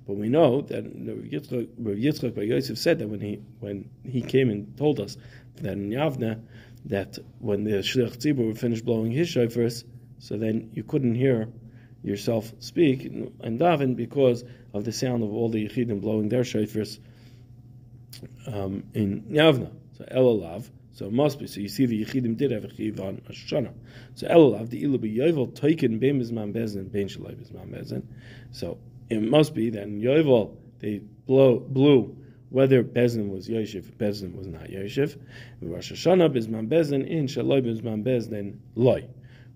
But 0.07 0.17
we 0.17 0.29
know 0.29 0.61
that 0.63 0.85
Rav 0.85 1.97
Yitzchak 1.97 2.35
by 2.35 2.43
Yosef 2.43 2.79
said 2.79 2.99
that 3.01 3.09
when 3.09 3.21
he 3.21 3.41
when 3.59 3.91
he 4.05 4.23
came 4.23 4.51
and 4.51 4.77
told 4.77 5.01
us 5.01 5.17
that 5.57 5.73
in 5.73 5.91
Yavna 5.91 6.41
that 6.85 7.19
when 7.41 7.65
the 7.65 7.79
Shliach 7.79 8.17
Tzibur 8.17 8.57
finished 8.57 8.85
blowing 8.85 9.11
his 9.11 9.29
shofars, 9.29 9.83
so 10.21 10.39
then 10.39 10.71
you 10.75 10.85
couldn't 10.85 11.17
hear 11.17 11.49
yourself 12.05 12.53
speak 12.61 13.05
and 13.05 13.59
daven 13.59 13.97
because 13.97 14.45
of 14.73 14.85
the 14.85 14.93
sound 14.93 15.25
of 15.25 15.33
all 15.33 15.49
the 15.49 15.69
Yechidim 15.69 16.01
blowing 16.01 16.29
their 16.29 16.43
shofars 16.43 17.01
um, 18.47 18.85
in 18.95 19.23
Yavna. 19.23 19.73
So 19.97 20.05
Elalav. 20.05 20.69
So 20.93 21.07
it 21.07 21.13
must 21.13 21.39
be. 21.39 21.47
So 21.47 21.61
you 21.61 21.69
see 21.69 21.87
the 21.87 22.05
Yechidim 22.05 22.37
did 22.37 22.51
have 22.51 22.65
a 22.65 22.75
Chiv 22.75 23.01
on 23.01 23.19
Hashanah. 23.29 23.73
So 24.15 24.29
Elalav, 24.29 24.71
the 24.71 24.83
Ilu 24.83 24.99
Yovel 24.99 25.53
Toikin 25.53 26.01
Bein 26.01 26.21
Bizman 26.21 26.53
Bezin, 26.53 26.91
Bein 26.91 27.09
Shalai 27.09 27.35
Bizman 27.35 27.71
Bezin. 27.71 28.03
So 28.53 28.79
it 29.09 29.23
must 29.23 29.55
be 29.55 29.71
that 29.71 29.83
in 29.83 30.01
Yovel 30.01 30.57
they 30.81 30.99
blow, 31.27 31.59
blew 31.59 32.17
whether 32.51 32.83
Bezin 32.83 33.31
was 33.31 33.49
Yoshev, 33.49 33.85
Bezin 33.97 34.35
was 34.35 34.47
not 34.47 34.65
Yoshev. 34.65 35.19
Rosh 35.61 35.93
Hashanah 35.93 36.35
Bizman 36.35 36.69
Bezin, 36.69 37.07
in 37.07 37.27
Shalai 37.27 37.63
Bizman 37.63 38.05
Bezin, 38.05 38.59
Loi. 38.75 39.07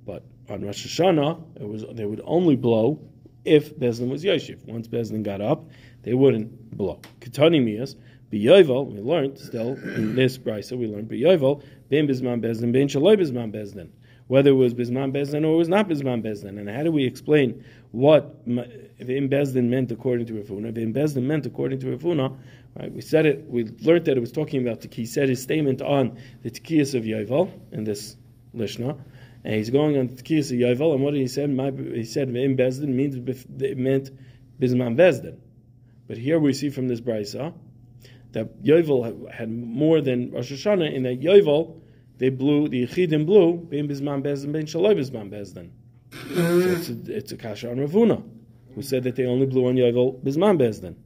But 0.04 0.24
on 0.48 0.64
Rosh 0.64 0.86
Hashanah, 0.86 1.60
it 1.60 1.68
was 1.68 1.84
they 1.92 2.04
would 2.04 2.22
only 2.24 2.56
blow 2.56 3.00
if 3.44 3.74
Bezin 3.76 4.08
was 4.08 4.24
Yoshev. 4.24 4.66
Once 4.66 4.88
Bezin 4.88 5.22
got 5.22 5.40
up, 5.40 5.68
they 6.02 6.14
wouldn't 6.14 6.76
blow. 6.76 7.00
Ketani 7.20 7.62
Mias, 7.62 7.96
B'yovel, 8.32 8.92
we 8.92 9.00
learned 9.00 9.38
still 9.38 9.74
in 9.74 10.14
this 10.14 10.38
brisa, 10.38 10.78
we 10.78 10.86
learned 10.86 11.08
b'yovel, 11.08 11.62
ben 11.88 12.06
bizman 12.06 12.40
bezdin, 12.40 12.72
ben 12.72 12.88
shaloi 12.88 13.16
bizman 13.16 13.52
bezdin. 13.52 13.88
whether 14.30 14.50
it 14.50 14.54
was 14.54 14.74
Bisman 14.74 15.12
Bezdin 15.12 15.44
or 15.44 15.54
it 15.54 15.56
was 15.56 15.68
not 15.68 15.88
Bisman 15.88 16.22
Bezdin. 16.22 16.56
And 16.60 16.70
how 16.70 16.84
do 16.84 16.92
we 16.92 17.04
explain 17.04 17.64
what 17.90 18.46
V'im 18.46 19.28
Bezdin 19.28 19.64
meant 19.64 19.90
according 19.90 20.26
to 20.26 20.34
Rav 20.34 20.46
Huna? 20.46 20.72
V'im 20.72 20.94
Bezdin 20.94 21.24
meant 21.24 21.46
according 21.46 21.80
to 21.80 21.90
Rav 21.90 22.00
Huna, 22.00 22.36
right? 22.78 22.92
We 22.92 23.00
said 23.00 23.26
it, 23.26 23.44
we 23.48 23.64
learned 23.80 24.04
that 24.04 24.16
it 24.16 24.20
was 24.20 24.30
talking 24.30 24.64
about, 24.64 24.84
he 24.94 25.04
said 25.04 25.28
his 25.28 25.42
statement 25.42 25.82
on 25.82 26.16
the 26.44 26.50
Tekiyas 26.52 26.94
of 26.94 27.02
Yovel 27.02 27.50
in 27.72 27.82
this 27.82 28.16
Lishna. 28.54 28.96
And 29.42 29.54
he's 29.56 29.70
going 29.70 29.98
on 29.98 30.10
Tekiyas 30.10 30.52
of 30.52 30.58
Yovel, 30.58 30.94
and 30.94 31.02
what 31.02 31.12
did 31.12 31.22
he 31.22 31.26
say? 31.26 31.48
he 31.48 32.04
said 32.04 32.28
V'im 32.28 32.56
Bezdin 32.56 32.86
means, 32.86 33.16
it 33.16 33.78
meant 33.78 34.10
Bisman 34.60 34.94
Bezdin. 34.94 35.38
But 36.06 36.18
here 36.18 36.38
we 36.38 36.52
see 36.52 36.70
from 36.70 36.86
this 36.86 37.00
Brisa 37.00 37.52
that 38.32 38.62
Yovel 38.62 39.30
had 39.30 39.50
more 39.50 40.00
than 40.00 40.30
Rosh 40.30 40.52
Hashanah 40.52 40.92
in 40.94 41.02
that 41.04 41.20
Yovel 41.20 41.80
they 42.18 42.28
blew 42.28 42.68
the 42.68 42.86
Yechidim 42.86 43.26
blew 43.26 43.56
bein 43.56 43.88
bisman 43.88 44.22
bezdin 44.22 44.52
bein 44.52 44.66
shaloi 44.66 44.94
bisman 44.94 45.30
bezdin. 45.30 45.70
it's 46.12 46.88
a, 46.90 47.16
it's 47.16 47.32
a 47.32 47.36
kasha 47.36 47.70
on 47.70 47.80
Rav 47.80 47.90
Huna, 47.90 48.22
who 48.74 48.82
said 48.82 49.04
that 49.04 49.16
they 49.16 49.24
only 49.24 49.46
blew 49.46 49.66
on 49.66 49.76
Yovel 49.76 50.22
bisman 50.22 50.58
bezdin. 50.58 50.96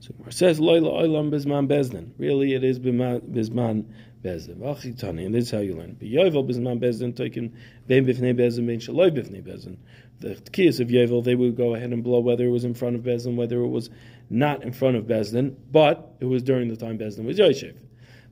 So 0.00 0.12
it 0.26 0.34
says 0.34 0.60
loyla 0.60 0.92
oilam 1.02 1.30
bisman 1.30 1.66
bezdin. 1.66 2.10
Really, 2.18 2.52
it 2.52 2.62
is 2.62 2.78
bisman 2.78 3.86
bezdin. 4.24 4.56
V'achitani, 4.56 5.26
and 5.26 5.34
this 5.34 5.44
is 5.44 5.50
how 5.50 5.58
you 5.58 5.74
learn. 5.74 5.96
But 5.98 6.08
Yovel 6.08 6.48
bisman 6.48 6.80
bezdin 6.80 7.14
taken 7.14 7.54
bein 7.86 8.06
bifnei 8.06 8.34
bezdin 8.34 8.66
bein 8.66 8.80
shaloi 8.80 9.10
bifnei 9.10 9.42
bezdin. 9.42 9.76
The 10.20 10.36
kiyas 10.50 10.80
of 10.80 10.88
Yovel, 10.88 11.22
they 11.22 11.34
would 11.34 11.56
go 11.56 11.74
ahead 11.74 11.92
and 11.92 12.02
blow 12.02 12.20
whether 12.20 12.44
it 12.44 12.50
was 12.50 12.64
in 12.64 12.74
front 12.74 12.96
of 12.96 13.02
bezdin, 13.02 13.36
whether 13.36 13.60
it 13.60 13.68
was 13.68 13.90
not 14.30 14.62
in 14.62 14.72
front 14.72 14.96
of 14.96 15.04
bezdin, 15.04 15.54
but 15.70 16.14
it 16.20 16.24
was 16.24 16.42
during 16.42 16.68
the 16.68 16.76
time 16.76 16.98
bezdin 16.98 17.24
was 17.24 17.38
Yoshev. 17.38 17.76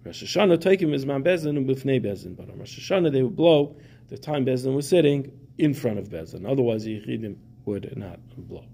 Rosh 0.04 0.24
Hashanah 0.24 0.60
taking 0.60 0.92
is 0.92 1.06
man 1.06 1.22
bezin 1.22 1.56
and 1.56 1.68
b'fnei 1.68 2.04
bezin. 2.04 2.36
But 2.36 2.50
on 2.50 2.58
Rosh 2.58 2.78
Hashanah 2.78 3.12
they 3.12 3.22
would 3.22 3.36
blow 3.36 3.76
the 4.08 4.18
time 4.18 4.44
bezin 4.44 4.74
was 4.74 4.88
sitting 4.88 5.30
in 5.58 5.74
front 5.74 5.98
of 5.98 6.08
bezin. 6.08 6.50
Otherwise 6.50 6.84
the 6.84 7.36
would 7.64 7.96
not 7.96 8.18
blow. 8.36 8.64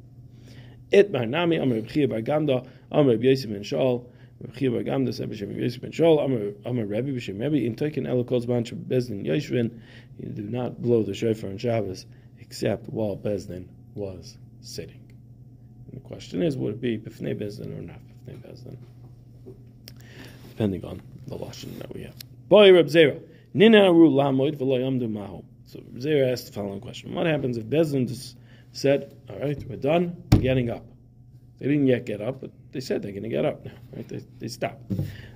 It 0.91 1.11
nami 1.11 1.57
amar 1.57 1.79
Rebchia 1.79 2.09
bar 2.09 2.21
Gamda 2.21 2.67
Reb 2.91 3.23
Yosef 3.23 3.51
ben 3.51 3.61
Shaul 3.63 4.07
Gamda 4.45 5.12
said 5.12 5.30
b'shem 5.30 5.49
Reb 5.49 5.59
Yosef 5.59 5.80
ben 5.80 6.54
amar 6.64 6.85
Rebbe 6.87 7.11
b'shem 7.11 7.40
Rebbe 7.40 7.64
in 7.64 7.75
taking 7.75 8.04
elikos 8.04 8.47
banch 8.47 8.73
bezin 8.75 9.26
yeshvin 9.26 9.80
you 10.18 10.28
do 10.28 10.42
not 10.42 10.80
blow 10.80 11.02
the 11.02 11.14
shofar 11.14 11.50
on 11.50 11.59
Shabbos 11.59 12.07
except 12.38 12.88
while 12.88 13.16
bezin 13.16 13.66
was 13.95 14.38
sitting. 14.61 15.12
And 15.90 16.00
the 16.00 16.07
question 16.07 16.42
is, 16.42 16.57
would 16.57 16.75
it 16.75 16.80
be 16.80 16.99
b'fnei 16.99 17.35
bezin 17.35 17.76
or 17.76 17.83
not 17.83 18.00
b'fnei 18.26 18.38
bezin? 18.38 18.76
Depending 20.50 20.85
on 20.85 21.02
the 21.26 21.37
lashon 21.37 21.76
that 21.78 21.92
we 21.92 22.02
have. 22.02 22.14
Boy 22.49 22.73
Reb 22.73 22.87
Zera, 22.87 23.21
Ninaru 23.54 24.11
lamoid 24.11 24.57
v'lo 24.57 24.80
maho. 25.11 25.45
So 25.66 25.80
Zera 25.97 26.33
asked 26.33 26.47
the 26.47 26.52
following 26.52 26.80
question: 26.80 27.12
What 27.14 27.26
happens 27.26 27.57
if 27.57 27.64
Bezdin 27.64 28.07
just 28.09 28.37
said, 28.73 29.16
"All 29.28 29.38
right, 29.38 29.62
we're 29.68 29.76
done, 29.76 30.23
we're 30.33 30.40
getting 30.40 30.71
up"? 30.71 30.85
They 31.59 31.67
didn't 31.67 31.87
yet 31.87 32.05
get 32.05 32.21
up, 32.21 32.41
but 32.41 32.50
they 32.73 32.81
said 32.81 33.03
they're 33.03 33.12
going 33.12 33.25
to 33.25 33.29
get 33.29 33.45
up 33.45 33.65
now. 33.65 33.73
Right? 33.95 34.09
They, 34.09 34.25
they 34.38 34.49
stopped. 34.49 34.93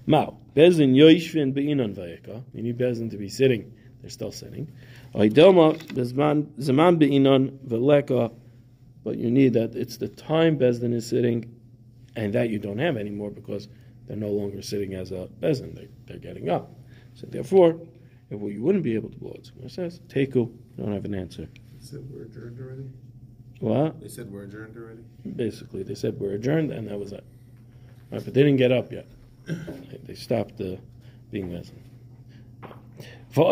Mao 0.07 0.39
Bezdin 0.55 0.95
yoishvin 0.95 1.53
beinon 1.53 1.95
vayeka. 1.95 2.45
You 2.55 2.63
need 2.63 2.79
Bezdin 2.79 3.11
to 3.11 3.17
be 3.17 3.29
sitting. 3.29 3.73
They're 4.01 4.11
still 4.11 4.33
sitting. 4.33 4.71
Oidelma 5.15 5.79
zaman 5.95 6.99
beinon 6.99 7.59
veleka. 7.67 8.33
But 9.05 9.19
you 9.19 9.31
need 9.31 9.55
that 9.55 9.75
it's 9.75 9.97
the 9.97 10.09
time 10.09 10.59
Bezdin 10.59 10.95
is 10.95 11.09
sitting, 11.09 11.53
and 12.17 12.33
that 12.35 12.51
you 12.51 12.59
don't 12.59 12.79
have 12.79 12.97
anymore 12.97 13.31
because 13.31 13.69
they're 14.07 14.17
no 14.17 14.29
longer 14.29 14.63
sitting 14.63 14.95
as 14.95 15.13
a 15.13 15.29
bezin, 15.41 15.75
they, 15.75 15.89
they're 16.07 16.19
getting 16.19 16.51
up. 16.51 16.71
So 17.15 17.27
therefore, 17.27 17.81
if 18.31 18.39
well, 18.39 18.51
you 18.51 18.63
wouldn't 18.63 18.85
be 18.85 18.95
able 18.95 19.11
to 19.11 19.19
blow 19.19 19.33
it, 19.33 19.51
it 19.63 19.71
says, 19.71 20.01
Teku, 20.09 20.53
don't 20.77 20.93
have 20.93 21.05
an 21.05 21.15
answer. 21.15 21.49
We're 22.11 22.25
adjourned 22.25 22.59
already? 22.59 22.89
What? 23.63 24.01
They 24.01 24.09
said 24.09 24.33
we're 24.33 24.43
adjourned 24.43 24.77
already? 24.77 25.05
Basically, 25.37 25.85
they 25.85 25.95
said 25.95 26.19
we're 26.19 26.33
adjourned, 26.33 26.73
and 26.73 26.89
that 26.89 26.99
was 26.99 27.13
it. 27.13 27.23
Right, 28.11 28.25
but 28.25 28.35
they 28.35 28.43
didn't 28.43 28.57
get 28.57 28.73
up 28.73 28.91
yet. 28.91 29.07
they 29.47 30.15
stopped 30.15 30.61
uh, 30.61 30.79
being 31.31 31.49
bezin. 31.49 31.79
So 33.33 33.49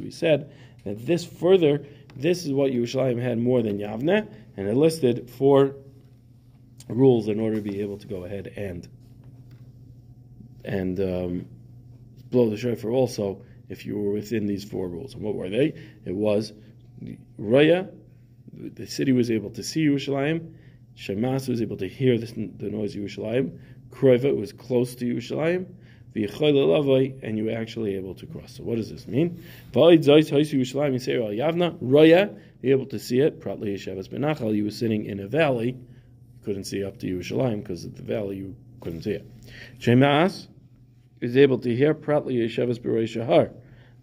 we 0.00 0.10
said 0.10 0.50
that 0.84 1.06
this 1.06 1.26
further, 1.26 1.84
this 2.16 2.46
is 2.46 2.52
what 2.52 2.72
Yerushalayim 2.72 3.20
had 3.20 3.36
more 3.38 3.60
than 3.60 3.80
Yavne, 3.80 4.26
and 4.56 4.66
it 4.66 4.74
listed 4.74 5.28
four 5.28 5.74
rules 6.88 7.28
in 7.28 7.38
order 7.38 7.56
to 7.56 7.62
be 7.62 7.82
able 7.82 7.98
to 7.98 8.06
go 8.06 8.24
ahead 8.24 8.50
and 8.56 8.88
and 10.64 10.98
um, 11.00 11.44
blow 12.30 12.48
the 12.48 12.56
shofar 12.56 12.92
also 12.92 13.42
if 13.68 13.84
you 13.84 13.98
were 13.98 14.12
within 14.12 14.46
these 14.46 14.64
four 14.64 14.88
rules. 14.88 15.12
And 15.12 15.22
what 15.22 15.34
were 15.34 15.50
they? 15.50 15.74
It 16.06 16.14
was 16.14 16.54
Raya, 17.38 17.90
the 18.52 18.86
city 18.86 19.12
was 19.12 19.30
able 19.30 19.50
to 19.50 19.62
see 19.62 19.86
Yerushalayim, 19.86 20.54
Shemas 20.96 21.48
was 21.48 21.60
able 21.60 21.76
to 21.76 21.88
hear 21.88 22.18
the, 22.18 22.26
the 22.56 22.70
noise 22.70 22.96
of 22.96 23.02
Yerushalayim, 23.02 23.58
Kroiva 23.90 24.34
was 24.36 24.52
close 24.52 24.94
to 24.96 25.04
Yerushalayim, 25.04 25.66
and 26.16 27.36
you 27.36 27.44
were 27.44 27.50
actually 27.50 27.94
able 27.94 28.14
to 28.14 28.24
cross. 28.26 28.54
So 28.56 28.62
what 28.62 28.76
does 28.76 28.88
this 28.88 29.06
mean? 29.06 29.44
Raya, 31.82 32.40
be 32.62 32.70
able 32.70 32.86
to 32.86 32.98
see 32.98 33.20
it, 33.20 33.44
you 34.54 34.64
were 34.64 34.70
sitting 34.70 35.04
in 35.04 35.20
a 35.20 35.28
valley, 35.28 35.68
You 35.68 35.76
couldn't 36.42 36.64
see 36.64 36.82
up 36.82 36.98
to 37.00 37.06
Yerushalayim 37.06 37.62
because 37.62 37.84
of 37.84 37.96
the 37.96 38.02
valley 38.02 38.36
you 38.36 38.56
couldn't 38.80 39.02
see 39.02 39.10
it. 39.10 39.30
Shemas 39.78 40.46
is 41.20 41.36
able 41.36 41.58
to 41.58 41.76
hear 41.76 41.94
Pratli 41.94 42.38
Yeshevas 42.38 42.78
Berei 42.78 43.06
Shahar. 43.06 43.50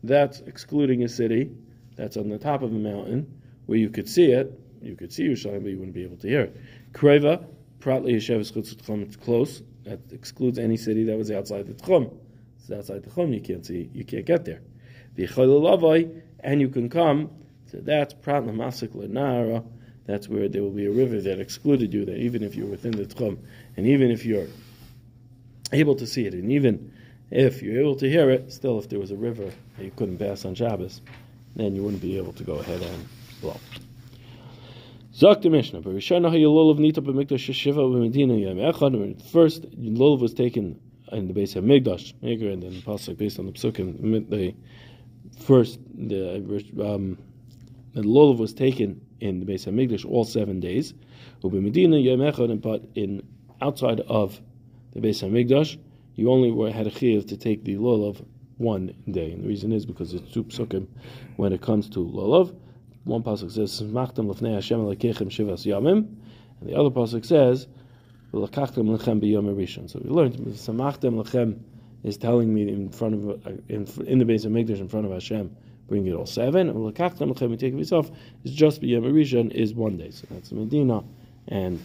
That's 0.03 0.41
excluding 0.41 1.03
a 1.03 1.09
city 1.09 1.49
that's 1.95 2.17
on 2.17 2.29
the 2.29 2.37
top 2.37 2.61
of 2.61 2.71
a 2.71 2.75
mountain 2.75 3.41
where 3.65 3.77
you 3.77 3.89
could 3.89 4.09
see 4.09 4.31
it. 4.31 4.59
You 4.81 4.95
could 4.95 5.13
see 5.13 5.23
Yerushalayim, 5.23 5.63
but 5.63 5.71
you 5.71 5.77
wouldn't 5.77 5.95
be 5.95 6.03
able 6.03 6.17
to 6.17 6.27
hear 6.27 6.41
it. 6.41 6.57
Kreva 6.93 7.45
Pratli 7.79 8.15
Yeshevas 8.15 8.51
Tchum. 8.51 9.01
It's 9.03 9.15
close. 9.15 9.61
That 9.85 9.99
excludes 10.11 10.59
any 10.59 10.77
city 10.77 11.03
that 11.05 11.17
was 11.17 11.31
outside 11.31 11.67
the 11.67 11.73
Tchum. 11.73 12.15
It's 12.59 12.71
outside 12.71 13.03
the 13.03 13.09
Tchum. 13.09 13.33
You 13.33 13.41
can't 13.41 13.65
see. 13.65 13.89
You 13.93 14.03
can't 14.03 14.25
get 14.25 14.45
there. 14.45 14.61
And 16.39 16.61
you 16.61 16.69
can 16.69 16.89
come. 16.89 17.31
So 17.71 17.77
that's 17.77 18.13
Prat 18.13 18.43
Lamasik 18.43 18.89
Lenara 18.89 19.63
that's 20.05 20.27
where 20.27 20.49
there 20.49 20.61
will 20.61 20.71
be 20.71 20.85
a 20.85 20.91
river 20.91 21.21
that 21.21 21.39
excluded 21.39 21.93
you, 21.93 22.05
that 22.05 22.17
even 22.17 22.43
if 22.43 22.55
you're 22.55 22.67
within 22.67 22.91
the 22.91 23.05
Tchum, 23.05 23.37
and 23.77 23.87
even 23.87 24.11
if 24.11 24.25
you're 24.25 24.47
able 25.71 25.95
to 25.95 26.05
see 26.05 26.25
it, 26.25 26.33
and 26.33 26.51
even 26.51 26.93
if 27.31 27.61
you're 27.61 27.79
able 27.79 27.95
to 27.95 28.09
hear 28.09 28.29
it, 28.29 28.51
still 28.51 28.79
if 28.79 28.89
there 28.89 28.99
was 28.99 29.11
a 29.11 29.15
river 29.15 29.51
that 29.77 29.83
you 29.83 29.91
couldn't 29.95 30.17
pass 30.17 30.45
on 30.45 30.55
Shabbos, 30.55 31.01
then 31.55 31.75
you 31.75 31.83
wouldn't 31.83 32.01
be 32.01 32.17
able 32.17 32.33
to 32.33 32.43
go 32.43 32.55
ahead 32.55 32.81
and 32.81 33.07
blow. 33.41 33.59
Zok 35.15 35.49
Mishnah, 35.49 35.81
but 35.81 35.93
Nita 35.93 37.01
b'Mikdash 37.01 37.53
Shiva 37.53 37.81
b'Medina 37.81 38.41
Yom 38.41 38.57
Echad. 38.57 39.21
First, 39.31 39.63
Lulav 39.79 40.19
was 40.19 40.33
taken 40.33 40.79
in 41.11 41.27
the 41.27 41.33
base 41.33 41.55
of 41.55 41.63
Migdash, 41.63 42.13
and 42.21 42.63
then 42.63 42.71
the 42.71 42.81
pasuk 42.81 43.17
based 43.17 43.37
on 43.37 43.45
the 43.45 43.51
psukim. 43.51 44.29
The 44.29 44.55
first, 45.43 45.79
the 45.95 46.37
um, 46.83 47.17
the 47.93 48.01
Lulav 48.01 48.39
was 48.39 48.53
taken 48.53 49.01
in 49.19 49.39
the 49.39 49.45
base 49.45 49.67
of 49.67 49.75
Hamikdash 49.75 50.03
all 50.03 50.25
seven 50.25 50.59
days. 50.59 50.95
Ubi 51.43 51.59
Medina 51.59 51.97
Yom 51.97 52.19
Echad, 52.19 52.61
but 52.61 52.83
in 52.95 53.21
outside 53.61 53.99
of 54.01 54.41
the 54.93 55.01
base 55.01 55.21
of 55.21 55.31
Hamikdash, 55.31 55.77
you 56.15 56.31
only 56.31 56.51
were, 56.51 56.71
had 56.71 56.87
a 56.87 56.91
chiyuv 56.91 57.27
to 57.27 57.37
take 57.37 57.63
the 57.63 57.75
lulav 57.75 58.23
one 58.63 58.95
day, 59.11 59.31
and 59.31 59.43
the 59.43 59.47
reason 59.47 59.71
is 59.71 59.85
because 59.85 60.13
it's 60.13 60.31
two 60.31 60.43
psukim 60.45 60.87
when 61.35 61.53
it 61.53 61.61
comes 61.61 61.89
to 61.89 61.99
lulav. 61.99 62.55
One 63.03 63.21
pasuk 63.21 63.51
says 63.51 63.81
"Smachtem 63.81 64.33
lefnei 64.33 64.55
Hashem 64.55 64.79
lekechem 64.79 65.27
shivas 65.27 65.65
yamim," 65.65 66.07
and 66.61 66.69
the 66.69 66.75
other 66.75 66.89
pasuk 66.89 67.25
says 67.25 67.67
"V'lakachtem 68.33 68.97
lechem 68.97 69.21
b'yom 69.21 69.53
rishon." 69.55 69.89
So 69.89 69.99
we 70.03 70.09
learned 70.09 70.35
"Samachtem 70.35 71.21
lechem" 71.21 71.59
is 72.03 72.17
telling 72.17 72.53
me 72.53 72.69
in 72.69 72.89
front 72.89 73.13
of 73.15 73.45
uh, 73.45 73.49
in, 73.67 73.87
in 74.07 74.19
the 74.19 74.25
Beis 74.25 74.45
Hamikdash 74.45 74.79
in 74.79 74.87
front 74.87 75.05
of 75.05 75.11
Hashem 75.11 75.55
bring 75.87 76.07
it 76.07 76.13
all 76.13 76.25
seven. 76.25 76.69
And 76.69 76.83
l'kachtam 76.85 77.33
lechem 77.33 77.59
take 77.59 77.73
it 77.73 77.91
off 77.91 78.09
is 78.45 78.53
just 78.53 78.81
b'yom 78.81 79.03
rishon 79.11 79.51
is 79.51 79.73
one 79.73 79.97
day. 79.97 80.11
So 80.11 80.25
that's 80.31 80.51
Medina 80.53 81.03
and 81.49 81.79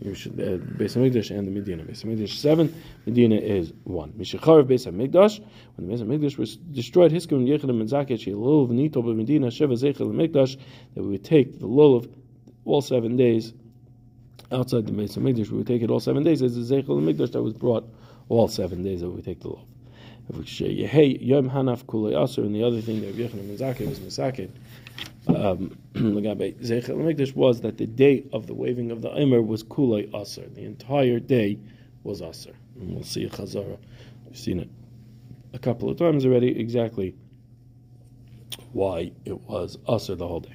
you 0.00 0.14
should 0.14 0.32
uh, 0.32 0.58
Beis 0.76 0.96
Hamikdash 0.96 1.30
and 1.30 1.46
the 1.46 1.50
Medina. 1.50 1.82
Beis 1.82 2.04
Hamikdash 2.04 2.36
seven, 2.36 2.74
Medina 3.06 3.36
is 3.36 3.72
one. 3.84 4.12
Mishachar 4.12 4.64
Beis 4.64 4.90
Hamikdash 4.90 5.42
when 5.76 5.88
the 5.88 5.94
Beis 5.94 6.06
Hamikdash 6.06 6.36
was 6.36 6.56
destroyed, 6.56 7.12
Hiskim 7.12 7.46
Yechidim 7.46 7.80
and 7.80 7.88
Zaket 7.88 8.24
Shilov 8.24 8.70
Nito 8.70 9.02
Medina 9.02 9.48
Sheva 9.48 9.72
Zeichel 9.72 10.12
Hamikdash 10.12 10.58
that 10.94 11.02
we 11.02 11.10
would 11.10 11.24
take 11.24 11.58
the 11.58 11.66
lulav 11.66 12.10
all 12.64 12.82
seven 12.82 13.16
days 13.16 13.52
outside 14.52 14.86
the 14.86 14.92
Beis 14.92 15.16
Hamikdash. 15.16 15.50
We 15.50 15.58
would 15.58 15.66
take 15.66 15.82
it 15.82 15.90
all 15.90 16.00
seven 16.00 16.22
days 16.22 16.42
as 16.42 16.54
the 16.54 16.74
Zeichel 16.74 17.00
Hamikdash 17.00 17.32
that 17.32 17.42
was 17.42 17.54
brought 17.54 17.88
all 18.28 18.48
seven 18.48 18.82
days 18.82 19.00
that 19.00 19.10
we 19.10 19.22
take 19.22 19.40
the 19.40 19.50
lulav. 19.50 19.64
Yom 20.28 21.50
Hanaf 21.50 21.84
Kulei 21.84 22.22
Aser, 22.22 22.42
and 22.42 22.54
the 22.54 22.62
other 22.62 22.80
thing 22.80 23.02
that 23.02 23.14
Yochanan 23.14 23.46
ben 23.46 23.58
Zakkai 23.58 23.86
was 23.86 23.98
Misakin, 23.98 24.48
um, 25.28 25.76
was 25.94 27.60
that 27.60 27.78
the 27.78 27.86
day 27.86 28.24
of 28.32 28.46
the 28.46 28.54
waving 28.54 28.90
of 28.90 29.02
the 29.02 29.10
Omer 29.10 29.42
was 29.42 29.62
Kulei 29.62 30.14
Aser. 30.14 30.48
The 30.48 30.64
entire 30.64 31.18
day 31.20 31.58
was 32.02 32.22
Aser. 32.22 32.54
And 32.80 32.94
we'll 32.94 33.04
see 33.04 33.24
a 33.24 33.30
Chazara. 33.30 33.78
We've 34.26 34.38
seen 34.38 34.60
it 34.60 34.68
a 35.52 35.58
couple 35.58 35.88
of 35.88 35.96
times 35.96 36.26
already 36.26 36.58
exactly 36.58 37.14
why 38.72 39.12
it 39.24 39.40
was 39.42 39.78
usher 39.86 40.14
the 40.14 40.26
whole 40.26 40.40
day. 40.40 40.54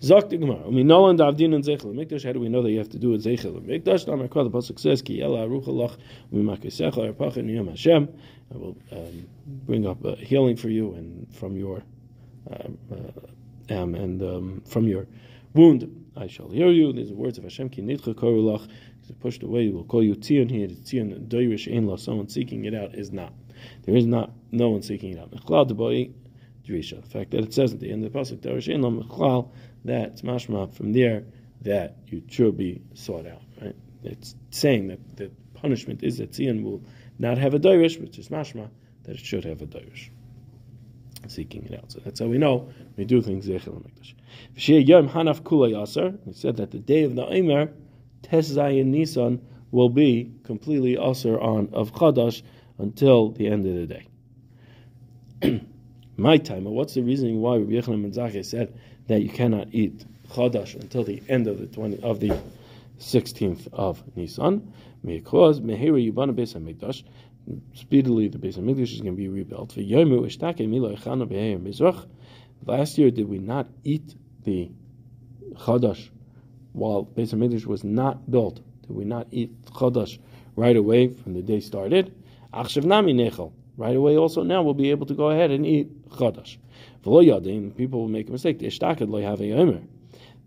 Zok 0.00 0.28
the 0.28 0.36
Gemara. 0.36 0.68
We 0.70 0.84
know 0.84 1.08
in 1.08 1.16
Davdin 1.16 1.54
and 1.54 1.64
Zechel 1.64 1.92
Mikdash. 1.92 2.24
How 2.24 2.32
do 2.32 2.38
we 2.38 2.48
know 2.48 2.62
that 2.62 2.70
you 2.70 2.78
have 2.78 2.90
to 2.90 2.98
do 2.98 3.14
it 3.14 3.22
Zechel 3.22 3.60
Mikdash? 3.60 4.06
My 4.06 4.26
the 4.26 4.50
pasuk 4.50 4.78
says, 4.78 5.02
"Ki 5.02 5.20
Ela 5.20 5.48
Arucha 5.48 5.68
Lach 5.68 5.96
U'Makisecha 6.32 7.12
Arpachin 7.12 7.52
Yom 7.52 7.66
Hashem." 7.66 8.08
I 8.54 8.56
will 8.56 8.76
um, 8.92 9.26
bring 9.66 9.86
up 9.86 10.04
a 10.04 10.14
healing 10.14 10.56
for 10.56 10.68
you 10.68 10.94
and 10.94 11.26
from 11.34 11.56
your 11.56 11.82
um, 12.50 12.78
uh, 12.92 12.96
um, 13.70 13.94
and 13.94 14.22
um, 14.22 14.62
from 14.66 14.86
your 14.86 15.06
wound. 15.54 15.94
I 16.16 16.26
shall 16.26 16.48
hear 16.48 16.68
you. 16.68 16.92
These 16.92 17.12
are 17.12 17.14
words 17.14 17.38
of 17.38 17.44
Hashem. 17.44 17.68
Ki 17.68 17.82
Korulach. 17.82 18.68
Is 19.02 19.12
pushed 19.20 19.42
away? 19.42 19.64
He 19.64 19.70
Will 19.70 19.84
call 19.84 20.02
you 20.02 20.14
Tzion 20.14 20.50
here. 20.50 20.68
Tzion 20.68 21.28
Doirish 21.28 21.72
Ein 21.72 21.86
La. 21.86 21.96
Someone 21.96 22.28
seeking 22.28 22.64
it 22.64 22.74
out 22.74 22.94
is 22.94 23.12
not. 23.12 23.32
There 23.84 23.96
is 23.96 24.06
not 24.06 24.32
no 24.50 24.70
one 24.70 24.82
seeking 24.82 25.12
it 25.12 25.18
out. 25.18 25.30
The 25.30 25.38
fact 27.08 27.30
that 27.30 27.44
it 27.44 27.54
says 27.54 27.72
at 27.72 27.80
the 27.80 27.90
end 27.90 28.04
of 28.04 28.12
the 28.12 28.18
pasuk, 28.18 28.38
Doirish 28.38 28.72
Ein 28.72 28.82
La 28.82 29.44
that's 29.84 30.22
mashma 30.22 30.74
from 30.74 30.92
there 30.92 31.24
that 31.62 31.96
you 32.06 32.22
should 32.28 32.56
be 32.56 32.82
sought 32.94 33.26
out. 33.26 33.42
Right? 33.60 33.76
It's 34.04 34.34
saying 34.50 34.88
that 34.88 35.16
the 35.16 35.30
punishment 35.54 36.02
is 36.02 36.18
that 36.18 36.34
Zion 36.34 36.62
will 36.62 36.82
not 37.18 37.38
have 37.38 37.54
a 37.54 37.58
dairish, 37.58 38.00
which 38.00 38.18
is 38.18 38.28
mashma 38.28 38.68
that 39.04 39.16
it 39.16 39.24
should 39.24 39.44
have 39.44 39.62
a 39.62 39.66
dairish. 39.66 40.10
Seeking 41.26 41.64
it 41.66 41.78
out. 41.78 41.92
So 41.92 42.00
that's 42.04 42.20
how 42.20 42.26
we 42.26 42.38
know 42.38 42.70
we 42.96 43.04
do 43.04 43.20
things 43.20 43.46
Zechel 43.46 43.82
Mikdash. 43.82 44.14
Yom 44.88 45.08
Hanaf 45.10 45.42
Kula. 45.42 46.18
We 46.24 46.32
said 46.32 46.56
that 46.56 46.70
the 46.70 46.78
day 46.78 47.02
of 47.04 47.16
the 47.16 47.26
Eimer, 47.26 47.72
Tes 48.22 48.52
Zayin 48.52 48.86
Nisan, 48.86 49.40
will 49.70 49.90
be 49.90 50.32
completely 50.44 50.96
Aser 50.96 51.38
on 51.38 51.68
of 51.72 51.92
Chadash 51.92 52.42
until 52.78 53.30
the 53.30 53.48
end 53.48 53.66
of 53.66 53.74
the 53.74 53.86
day. 55.42 55.60
My 56.16 56.36
time, 56.36 56.64
what's 56.64 56.94
the 56.94 57.02
reasoning 57.02 57.40
why 57.40 57.58
Rabbi 57.58 57.72
Yochanan 57.72 58.02
ben 58.02 58.12
Zakkai 58.12 58.44
said 58.44 58.76
that 59.06 59.22
you 59.22 59.28
cannot 59.28 59.68
eat 59.72 60.04
chadash 60.30 60.74
until 60.74 61.04
the 61.04 61.22
end 61.28 61.46
of 61.46 61.58
the 61.60 61.66
20 61.66 62.02
of 62.02 62.18
the 62.20 62.36
16th 62.98 63.68
of 63.72 64.02
Nisan? 64.16 64.72
Because 65.04 65.60
mehira 65.60 66.12
yibana 66.12 66.34
beis 66.34 66.54
hamikdash. 66.58 67.04
Speedily, 67.74 68.28
the 68.28 68.38
Beis 68.38 68.58
Hamikdash 68.58 68.92
is 68.92 69.00
going 69.00 69.14
to 69.14 69.16
be 69.16 69.28
rebuilt. 69.28 69.76
Last 72.66 72.98
year, 72.98 73.10
did 73.10 73.28
we 73.28 73.38
not 73.38 73.68
eat 73.84 74.14
the 74.44 74.70
chadash 75.54 76.10
while 76.72 77.04
Beis 77.04 77.32
Hamikdash 77.32 77.66
was 77.66 77.84
not 77.84 78.30
built? 78.30 78.60
Did 78.82 78.90
we 78.90 79.04
not 79.04 79.28
eat 79.30 79.62
chadash 79.64 80.18
right 80.56 80.76
away 80.76 81.08
from 81.08 81.34
the 81.34 81.42
day 81.42 81.60
started? 81.60 82.14
right 82.52 83.96
away 83.96 84.16
also 84.16 84.42
now 84.42 84.62
we'll 84.62 84.74
be 84.74 84.90
able 84.90 85.06
to 85.06 85.14
go 85.14 85.30
ahead 85.30 85.50
and 85.50 85.64
eat 85.64 86.08
chadash. 86.10 86.58
People 87.76 88.00
will 88.00 88.08
make 88.08 88.28
a 88.28 88.32
mistake. 88.32 88.60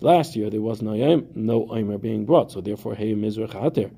Last 0.02 0.36
year 0.36 0.50
there 0.50 0.62
was 0.62 0.82
no 0.82 1.26
no 1.36 1.98
being 1.98 2.26
brought, 2.26 2.52
so 2.52 2.62
therefore 2.62 2.96
hey 2.96 3.14
mizrach 3.14 3.54
hater, 3.54 3.92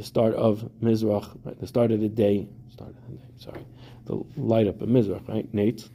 the 0.00 0.06
start 0.06 0.32
of 0.32 0.66
mizrach, 0.82 1.28
right, 1.44 1.60
the 1.60 1.66
start 1.66 1.92
of 1.92 2.00
the 2.00 2.08
day, 2.08 2.48
start 2.72 2.88
of 2.88 3.10
the 3.10 3.18
day. 3.18 3.24
Sorry, 3.36 3.66
the 4.06 4.24
light 4.40 4.66
up 4.66 4.80
of 4.80 4.88
mizrach, 4.88 5.28
right? 5.28 5.52
Nate, 5.52 5.86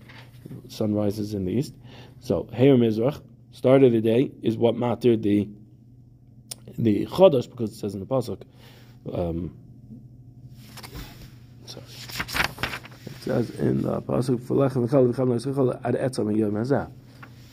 sun 0.67 0.93
rises 0.93 1.33
in 1.33 1.45
the 1.45 1.51
east. 1.51 1.73
So 2.19 2.47
hey 2.53 2.67
mizrach, 2.67 3.19
start 3.51 3.81
of 3.81 3.91
the 3.93 4.01
day 4.01 4.29
is 4.43 4.57
what 4.57 4.75
mattered 4.75 5.23
the 5.23 5.49
the 6.77 7.07
chodesh 7.07 7.49
because 7.49 7.71
it 7.71 7.77
says 7.77 7.95
in 7.95 7.99
the 7.99 8.05
pasuk. 8.05 8.43
Um, 9.11 9.57
says 13.21 13.49
in 13.55 13.81
the 13.81 14.03
pasuk 14.03 14.39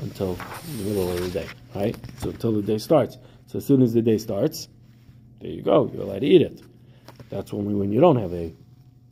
until 0.00 0.34
the 0.34 0.82
middle 0.84 1.12
of 1.12 1.20
the 1.20 1.30
day, 1.30 1.48
right? 1.74 1.96
So 2.18 2.28
until 2.28 2.52
the 2.52 2.62
day 2.62 2.76
starts. 2.76 3.16
So 3.46 3.56
as 3.56 3.64
soon 3.64 3.80
as 3.80 3.94
the 3.94 4.02
day 4.02 4.18
starts, 4.18 4.68
there 5.42 5.50
you 5.50 5.62
go. 5.62 5.90
You're 5.92 6.02
allowed 6.04 6.20
to 6.20 6.26
eat 6.26 6.42
it. 6.42 6.62
That's 7.28 7.52
only 7.52 7.74
when 7.74 7.92
you 7.92 8.00
don't 8.00 8.16
have 8.16 8.32
a. 8.32 8.54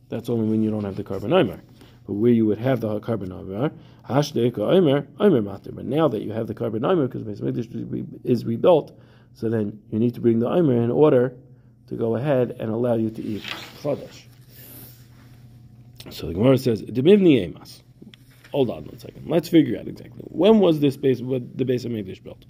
That's 0.08 0.28
only 0.28 0.48
when 0.48 0.62
you 0.62 0.70
don't 0.70 0.84
have 0.84 0.96
the 0.96 1.04
korban 1.04 1.32
omer. 1.32 1.60
But 2.06 2.14
where 2.14 2.32
you 2.32 2.46
would 2.46 2.58
have 2.58 2.80
the 2.80 3.00
korban 3.00 3.32
omer, 3.32 3.72
hashdek 4.08 4.58
omer 4.58 5.06
omer 5.18 5.42
matter. 5.42 5.72
But 5.72 5.86
now 5.86 6.08
that 6.08 6.22
you 6.22 6.32
have 6.32 6.46
the 6.46 6.54
korban 6.54 6.84
omer, 6.84 7.08
because 7.08 7.24
Beis 7.24 8.20
is 8.24 8.44
rebuilt, 8.44 8.92
so 9.34 9.48
then 9.48 9.80
you 9.90 9.98
need 9.98 10.14
to 10.14 10.20
bring 10.20 10.38
the 10.38 10.48
omer 10.48 10.80
in 10.82 10.90
order 10.90 11.34
to 11.88 11.96
go 11.96 12.16
ahead 12.16 12.56
and 12.60 12.70
allow 12.70 12.94
you 12.94 13.10
to 13.10 13.22
eat 13.22 13.42
chadash. 13.82 14.22
So 16.10 16.28
the 16.28 16.34
Gemara 16.34 16.58
says, 16.58 16.82
"Demivni 16.82 17.42
emas." 17.44 17.82
Hold 18.52 18.70
on 18.70 18.84
one 18.84 18.98
second. 18.98 19.28
Let's 19.28 19.48
figure 19.48 19.78
out 19.78 19.86
exactly 19.86 20.22
when 20.24 20.58
was 20.58 20.80
this 20.80 20.96
base, 20.96 21.20
what 21.20 21.56
the 21.56 21.64
base 21.64 21.84
of 21.84 21.92
Mikdash 21.92 22.22
built. 22.22 22.44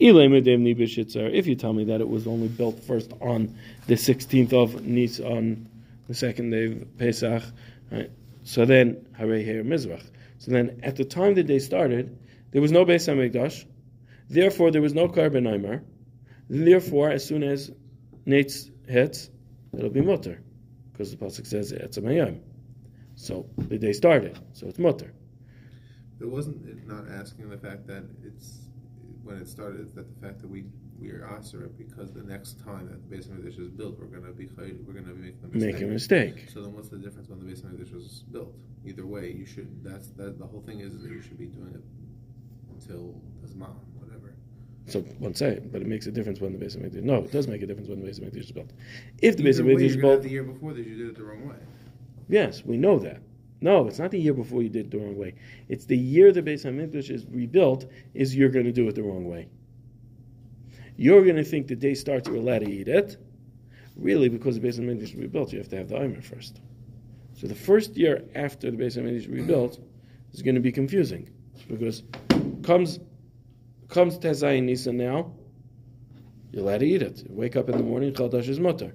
If 0.00 1.46
you 1.46 1.54
tell 1.54 1.72
me 1.72 1.84
that 1.84 2.00
it 2.00 2.08
was 2.08 2.26
only 2.26 2.48
built 2.48 2.82
first 2.82 3.12
on 3.20 3.56
the 3.86 3.94
16th 3.94 4.52
of 4.52 4.84
Nis 4.84 5.20
on 5.20 5.68
the 6.08 6.14
second 6.14 6.50
day 6.50 6.66
of 6.66 6.98
Pesach, 6.98 7.42
right? 7.92 8.10
So 8.42 8.64
then 8.64 9.06
Harei 9.18 9.46
Her 9.46 9.62
Mizrach. 9.62 10.04
So 10.38 10.50
then 10.50 10.80
at 10.82 10.96
the 10.96 11.04
time 11.04 11.34
that 11.34 11.46
they 11.46 11.60
started, 11.60 12.18
there 12.50 12.60
was 12.60 12.72
no 12.72 12.84
base 12.84 13.06
of 13.08 13.16
Mikdash. 13.16 13.64
Therefore, 14.28 14.70
there 14.70 14.82
was 14.82 14.94
no 14.94 15.08
korban 15.08 15.46
Eimer. 15.46 15.82
Therefore, 16.50 17.10
as 17.10 17.24
soon 17.24 17.42
as 17.42 17.70
Nate's 18.26 18.70
hits, 18.88 19.30
it'll 19.76 19.88
be 19.90 20.00
mutter 20.00 20.40
because 20.92 21.10
the 21.10 21.16
pasuk 21.16 21.46
says 21.46 21.72
it's 21.72 21.96
a 21.96 22.02
mayim. 22.02 22.40
So 23.14 23.46
the 23.56 23.78
day 23.78 23.92
started, 23.92 24.38
so 24.52 24.66
it's 24.66 24.78
mutter. 24.78 25.12
It 26.24 26.30
wasn't 26.30 26.66
it 26.66 26.88
not 26.88 27.04
asking 27.10 27.50
the 27.50 27.58
fact 27.58 27.86
that 27.88 28.04
it's 28.24 28.62
when 29.24 29.36
it 29.36 29.46
started 29.46 29.94
that 29.94 30.08
the 30.08 30.26
fact 30.26 30.40
that 30.40 30.48
we 30.48 30.64
we 30.98 31.10
are 31.10 31.22
asura 31.26 31.68
because 31.68 32.14
the 32.14 32.22
next 32.22 32.64
time 32.64 32.86
that 32.86 33.02
the 33.02 33.14
base 33.14 33.26
of 33.26 33.44
dish 33.44 33.58
is 33.58 33.68
built, 33.68 33.98
we're 33.98 34.06
gonna 34.06 34.32
be 34.32 34.48
we're 34.56 34.94
gonna 34.94 35.12
be 35.12 35.20
making 35.20 35.44
a 35.44 35.48
mistake. 35.48 35.74
Make 35.74 35.82
a 35.82 35.86
mistake. 35.86 36.48
So 36.48 36.62
then, 36.62 36.74
what's 36.74 36.88
the 36.88 36.96
difference 36.96 37.28
when 37.28 37.40
the 37.40 37.44
base 37.44 37.60
of 37.60 37.78
dish 37.78 37.90
was 37.90 38.24
built? 38.32 38.54
Either 38.86 39.04
way, 39.04 39.32
you 39.32 39.44
should. 39.44 39.84
That's 39.84 40.08
that. 40.12 40.38
The 40.38 40.46
whole 40.46 40.62
thing 40.62 40.80
is 40.80 40.98
that 41.02 41.10
you 41.10 41.20
should 41.20 41.38
be 41.38 41.44
doing 41.44 41.74
it 41.74 41.84
until 42.72 43.20
the 43.42 43.48
zman, 43.48 43.76
whatever. 44.00 44.34
So 44.86 45.00
one 45.18 45.34
say, 45.34 45.60
but 45.72 45.82
it 45.82 45.88
makes 45.88 46.06
a 46.06 46.10
difference 46.10 46.40
when 46.40 46.52
the 46.52 46.58
base 46.58 46.74
of 46.74 46.80
Mikdash. 46.80 47.02
No, 47.02 47.16
it 47.16 47.32
does 47.32 47.48
make 47.48 47.60
a 47.60 47.66
difference 47.66 47.90
when 47.90 48.00
the 48.00 48.06
base 48.06 48.16
of 48.16 48.24
Mikdash 48.24 48.44
is 48.44 48.52
built. 48.52 48.70
If 49.20 49.36
the 49.36 49.42
base 49.42 49.58
of 49.58 49.66
Mikdash 49.66 49.82
is 49.82 49.96
built, 49.98 50.22
the 50.22 50.30
year 50.30 50.42
before 50.42 50.72
that 50.72 50.86
you 50.86 50.96
did 50.96 51.08
it 51.08 51.16
the 51.16 51.24
wrong 51.24 51.46
way. 51.46 51.56
Yes, 52.30 52.64
we 52.64 52.78
know 52.78 52.98
that. 53.00 53.20
No, 53.60 53.86
it's 53.86 53.98
not 53.98 54.10
the 54.10 54.18
year 54.18 54.34
before 54.34 54.62
you 54.62 54.68
did 54.68 54.86
it 54.86 54.90
the 54.90 54.98
wrong 54.98 55.16
way. 55.16 55.34
It's 55.68 55.84
the 55.86 55.96
year 55.96 56.32
the 56.32 56.42
Beis 56.42 56.64
Hamikdash 56.64 57.10
is 57.10 57.24
rebuilt. 57.26 57.86
Is 58.12 58.34
you're 58.36 58.50
going 58.50 58.66
to 58.66 58.72
do 58.72 58.88
it 58.88 58.94
the 58.94 59.02
wrong 59.02 59.28
way. 59.28 59.48
You're 60.96 61.24
going 61.24 61.36
to 61.36 61.44
think 61.44 61.66
the 61.66 61.76
day 61.76 61.94
starts 61.94 62.28
you're 62.28 62.36
allowed 62.36 62.60
to 62.60 62.70
eat 62.70 62.88
it. 62.88 63.16
Really, 63.96 64.28
because 64.28 64.60
the 64.60 64.66
Beis 64.66 64.78
Hamikdash 64.78 65.02
is 65.02 65.14
rebuilt, 65.14 65.52
you 65.52 65.58
have 65.58 65.68
to 65.68 65.76
have 65.76 65.88
the 65.88 65.96
Omer 65.96 66.20
first. 66.20 66.60
So 67.34 67.46
the 67.46 67.54
first 67.54 67.96
year 67.96 68.24
after 68.34 68.70
the 68.70 68.76
Beis 68.76 68.98
Hamikdash 68.98 69.16
is 69.16 69.28
rebuilt 69.28 69.78
is 70.32 70.42
going 70.42 70.56
to 70.56 70.60
be 70.60 70.72
confusing 70.72 71.30
because 71.68 72.02
comes 72.62 72.98
comes 73.88 74.18
Tezayin 74.18 74.64
Nisan 74.64 74.96
now. 74.96 75.32
You're 76.50 76.62
allowed 76.62 76.78
to 76.78 76.86
eat 76.86 77.02
it. 77.02 77.24
Wake 77.28 77.56
up 77.56 77.68
in 77.68 77.76
the 77.76 77.82
morning, 77.82 78.12
Chadash 78.12 78.48
is 78.48 78.60
mutter 78.60 78.94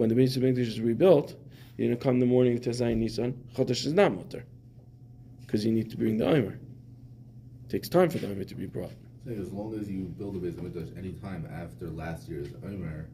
when 0.00 0.08
the 0.08 0.14
Beis 0.14 0.38
Hamikdash 0.38 0.66
is 0.66 0.80
rebuilt, 0.80 1.36
you're 1.80 1.88
going 1.88 1.98
to 1.98 2.04
come 2.04 2.20
the 2.20 2.26
morning 2.26 2.54
of 2.54 2.60
Tezayin 2.60 2.98
Nisan, 2.98 3.32
Chodesh 3.56 3.86
is 3.86 3.94
not 3.94 4.14
mutter. 4.14 4.44
Because 5.40 5.64
you 5.64 5.72
need 5.72 5.90
to 5.90 5.96
bring 5.96 6.18
the 6.18 6.26
Eimer. 6.26 6.54
It 6.54 7.70
takes 7.70 7.88
time 7.88 8.10
for 8.10 8.18
the 8.18 8.26
Eimer 8.26 8.46
to 8.46 8.54
be 8.54 8.66
brought. 8.66 8.92
So 9.24 9.32
as 9.32 9.50
long 9.52 9.74
as 9.78 9.88
you 9.88 10.02
build 10.02 10.36
a 10.36 10.38
Beis 10.38 10.54
Hamikdash 10.54 10.96
any 10.98 11.12
time 11.12 11.48
after 11.50 11.88
last 11.88 12.28
year's 12.28 12.48
Eimer, 12.48 13.06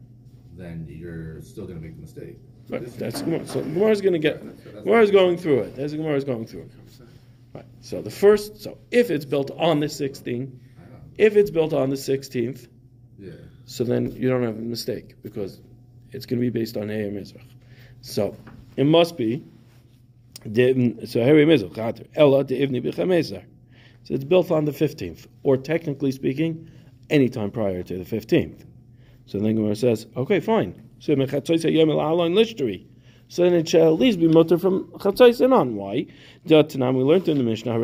then 0.57 0.85
you're 0.89 1.41
still 1.41 1.65
going 1.65 1.79
to 1.79 1.85
make 1.85 1.95
the 1.95 2.01
mistake. 2.01 2.37
Right, 2.69 2.85
that's 2.97 3.21
Gemara. 3.21 3.47
So 3.47 3.61
Gemara 3.61 3.91
is 3.91 4.01
going 4.01 4.13
to 4.13 4.19
get. 4.19 4.41
Gemara 4.83 5.01
is 5.01 5.11
going 5.11 5.37
through 5.37 5.59
it. 5.61 5.75
Gemara 5.77 6.15
is 6.15 6.25
going 6.25 6.45
through 6.45 6.63
it. 6.63 6.71
Right. 7.53 7.65
So 7.79 8.01
the 8.01 8.11
first. 8.11 8.61
So 8.61 8.77
if 8.91 9.09
it's 9.09 9.23
built 9.23 9.51
on 9.51 9.79
the 9.79 9.85
16th, 9.85 10.51
if 11.17 11.37
it's 11.37 11.51
built 11.51 11.71
on 11.71 11.89
the 11.89 11.95
16th, 11.95 12.67
yeah. 13.17 13.31
So 13.65 13.85
then 13.85 14.11
you 14.11 14.29
don't 14.29 14.43
have 14.43 14.57
a 14.57 14.61
mistake 14.61 15.15
because 15.23 15.61
it's 16.11 16.25
going 16.25 16.41
to 16.41 16.41
be 16.41 16.49
based 16.49 16.75
on 16.75 16.89
Heir 16.89 17.09
Mizrach. 17.09 17.47
So 18.01 18.35
it 18.75 18.85
must 18.85 19.17
be 19.17 19.43
so 20.43 20.51
Heir 20.51 21.45
Mizrach 21.45 22.07
Ella 22.15 22.45
b'Chamezer. 22.45 23.43
So 24.03 24.13
it's 24.13 24.23
built 24.23 24.51
on 24.51 24.65
the 24.65 24.71
fifteenth, 24.71 25.27
or 25.43 25.57
technically 25.57 26.11
speaking, 26.11 26.69
any 27.09 27.27
time 27.27 27.51
prior 27.51 27.83
to 27.83 27.97
the 27.97 28.05
fifteenth. 28.05 28.65
So 29.25 29.39
then 29.39 29.55
Gemara 29.55 29.75
says, 29.75 30.07
okay, 30.15 30.39
fine. 30.39 30.73
So 30.99 31.13
So 33.29 33.43
then 33.43 33.53
it 33.53 33.67
shall 33.67 33.93
at 33.93 33.99
least 33.99 34.19
be 34.21 34.27
mutter 34.29 34.57
from 34.57 34.85
chatzos 34.91 35.41
and 35.41 35.53
on. 35.53 35.75
Why? 35.75 36.05
We 36.45 36.55
learned 36.55 37.27
in 37.27 37.37
the 37.37 37.43
Mishnah 37.43 37.77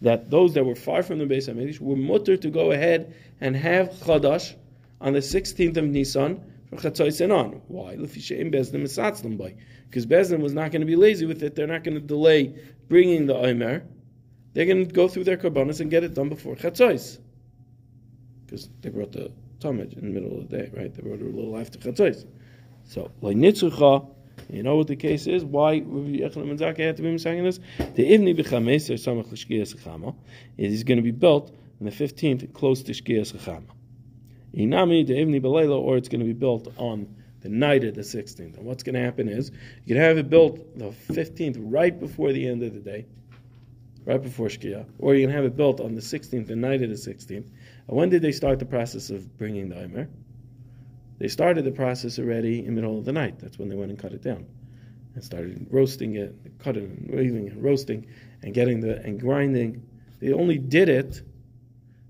that 0.00 0.30
those 0.30 0.54
that 0.54 0.64
were 0.64 0.74
far 0.74 1.02
from 1.02 1.18
the 1.18 1.26
base 1.26 1.48
Hamikdash 1.48 1.80
were 1.80 1.96
mutter 1.96 2.36
to 2.38 2.48
go 2.48 2.70
ahead 2.70 3.14
and 3.42 3.54
have 3.56 3.90
chadash 3.90 4.54
on 5.02 5.12
the 5.12 5.18
16th 5.18 5.76
of 5.76 5.84
Nisan 5.84 6.40
from 6.68 6.78
Chatzos 6.78 7.20
and 7.20 7.32
on. 7.32 7.62
Why? 7.68 7.96
Because 7.96 10.06
Bezdin 10.06 10.40
was 10.40 10.52
not 10.52 10.70
going 10.70 10.80
to 10.80 10.86
be 10.86 10.96
lazy 10.96 11.26
with 11.26 11.42
it. 11.42 11.54
They're 11.54 11.66
not 11.66 11.84
going 11.84 11.94
to 11.94 12.00
delay 12.00 12.54
bringing 12.88 13.26
the 13.26 13.34
Omer. 13.34 13.84
They're 14.52 14.66
going 14.66 14.86
to 14.86 14.92
go 14.92 15.08
through 15.08 15.24
their 15.24 15.36
Karbanis 15.36 15.80
and 15.80 15.90
get 15.90 16.04
it 16.04 16.14
done 16.14 16.28
before 16.28 16.56
Chatzos. 16.56 17.18
Because 18.44 18.68
they 18.80 18.90
brought 18.90 19.12
the 19.12 19.32
Talmud 19.60 19.94
in 19.94 20.12
the 20.12 20.20
middle 20.20 20.38
of 20.38 20.48
the 20.48 20.56
day, 20.56 20.70
right? 20.74 20.94
They 20.94 21.02
brought 21.02 21.20
it 21.20 21.26
a 21.26 21.36
little 21.36 21.58
after 21.58 21.78
Chatzos. 21.78 22.26
So, 22.84 23.10
like 23.20 23.36
Nitzucha, 23.36 24.08
you 24.50 24.62
know 24.62 24.76
what 24.76 24.86
the 24.86 24.96
case 24.96 25.26
is? 25.26 25.44
Why 25.44 25.82
Rabbi 25.84 26.18
Yochanan 26.18 26.48
ben 26.48 26.58
Zakkai 26.58 26.86
had 26.86 26.96
to 26.96 27.02
be 27.02 27.18
saying 27.18 27.44
this? 27.44 27.60
The 27.78 28.10
Ivni 28.10 28.38
b'chames 28.38 28.88
or 28.88 28.94
samach 28.94 29.30
l'shkiyas 29.30 29.76
chachama. 29.76 30.14
It 30.56 30.72
is 30.72 30.84
going 30.84 30.96
to 30.96 31.02
be 31.02 31.10
built 31.10 31.50
on 31.80 31.86
the 31.86 31.92
15th 31.92 32.52
close 32.54 32.82
to 32.84 32.92
shkiyas 32.92 33.34
chachama. 33.34 33.66
Inami 34.54 35.06
the 35.06 35.14
Ivni 35.14 35.40
b'leila, 35.40 35.78
or 35.78 35.96
it's 35.96 36.08
going 36.08 36.20
to 36.20 36.26
be 36.26 36.32
built 36.32 36.72
on 36.76 37.14
the 37.40 37.48
night 37.48 37.84
of 37.84 37.94
the 37.94 38.02
16th. 38.02 38.56
And 38.56 38.64
what's 38.64 38.82
going 38.82 38.94
to 38.94 39.00
happen 39.00 39.28
is 39.28 39.50
you 39.84 39.94
can 39.94 40.02
have 40.02 40.18
it 40.18 40.28
built 40.28 40.78
the 40.78 40.90
15th 41.12 41.56
right 41.58 41.98
before 41.98 42.32
the 42.32 42.48
end 42.48 42.62
of 42.62 42.74
the 42.74 42.80
day, 42.80 43.06
right 44.04 44.20
before 44.20 44.48
Shkia, 44.48 44.86
or 44.98 45.14
you 45.14 45.26
can 45.26 45.34
have 45.34 45.44
it 45.44 45.56
built 45.56 45.80
on 45.80 45.94
the 45.94 46.00
16th, 46.00 46.46
the 46.46 46.56
night 46.56 46.82
of 46.82 46.88
the 46.88 46.96
16th. 46.96 47.30
And 47.36 47.96
when 47.96 48.08
did 48.08 48.22
they 48.22 48.32
start 48.32 48.58
the 48.58 48.66
process 48.66 49.10
of 49.10 49.36
bringing 49.38 49.68
the 49.68 49.82
Omer? 49.82 50.08
They 51.18 51.28
started 51.28 51.64
the 51.64 51.72
process 51.72 52.18
already 52.18 52.60
in 52.60 52.66
the 52.66 52.72
middle 52.72 52.98
of 52.98 53.04
the 53.04 53.12
night. 53.12 53.38
That's 53.38 53.58
when 53.58 53.68
they 53.68 53.76
went 53.76 53.90
and 53.90 53.98
cut 53.98 54.12
it 54.12 54.22
down 54.22 54.46
and 55.14 55.24
started 55.24 55.66
roasting 55.70 56.14
it, 56.14 56.34
cutting 56.60 56.84
and 56.84 57.10
weaving 57.10 57.48
and 57.48 57.62
roasting 57.62 58.06
and 58.42 58.54
getting 58.54 58.80
the 58.80 58.98
and 59.02 59.18
grinding. 59.18 59.84
They 60.20 60.32
only 60.32 60.58
did 60.58 60.88
it 60.88 61.22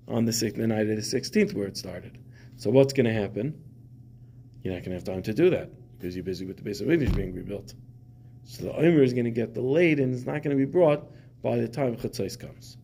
on 0.06 0.24
the, 0.24 0.32
sixth, 0.32 0.58
the 0.58 0.66
night 0.66 0.88
of 0.88 0.96
the 0.96 1.02
16th 1.02 1.54
where 1.54 1.66
it 1.66 1.76
started. 1.76 2.18
So 2.58 2.70
what's 2.70 2.92
going 2.92 3.06
to 3.06 3.12
happen? 3.12 3.54
You're 4.62 4.74
not 4.74 4.80
going 4.80 4.90
to 4.90 4.96
have 4.96 5.04
time 5.04 5.22
to 5.22 5.32
do 5.32 5.48
that 5.50 5.70
because 5.96 6.14
you're 6.14 6.24
busy 6.24 6.44
with 6.44 6.56
the 6.56 6.62
base 6.62 6.80
of 6.80 6.90
English 6.90 7.10
being 7.12 7.32
rebuilt. 7.34 7.72
So 8.44 8.64
the 8.64 8.76
Omer 8.76 9.02
is 9.02 9.12
going 9.12 9.24
to 9.26 9.30
get 9.30 9.54
delayed 9.54 10.00
and 10.00 10.12
it's 10.14 10.26
not 10.26 10.42
going 10.42 10.56
to 10.58 10.66
be 10.66 10.70
brought 10.70 11.04
by 11.42 11.56
the 11.56 11.68
time 11.68 11.96
Chatzos 11.96 12.38
comes. 12.38 12.76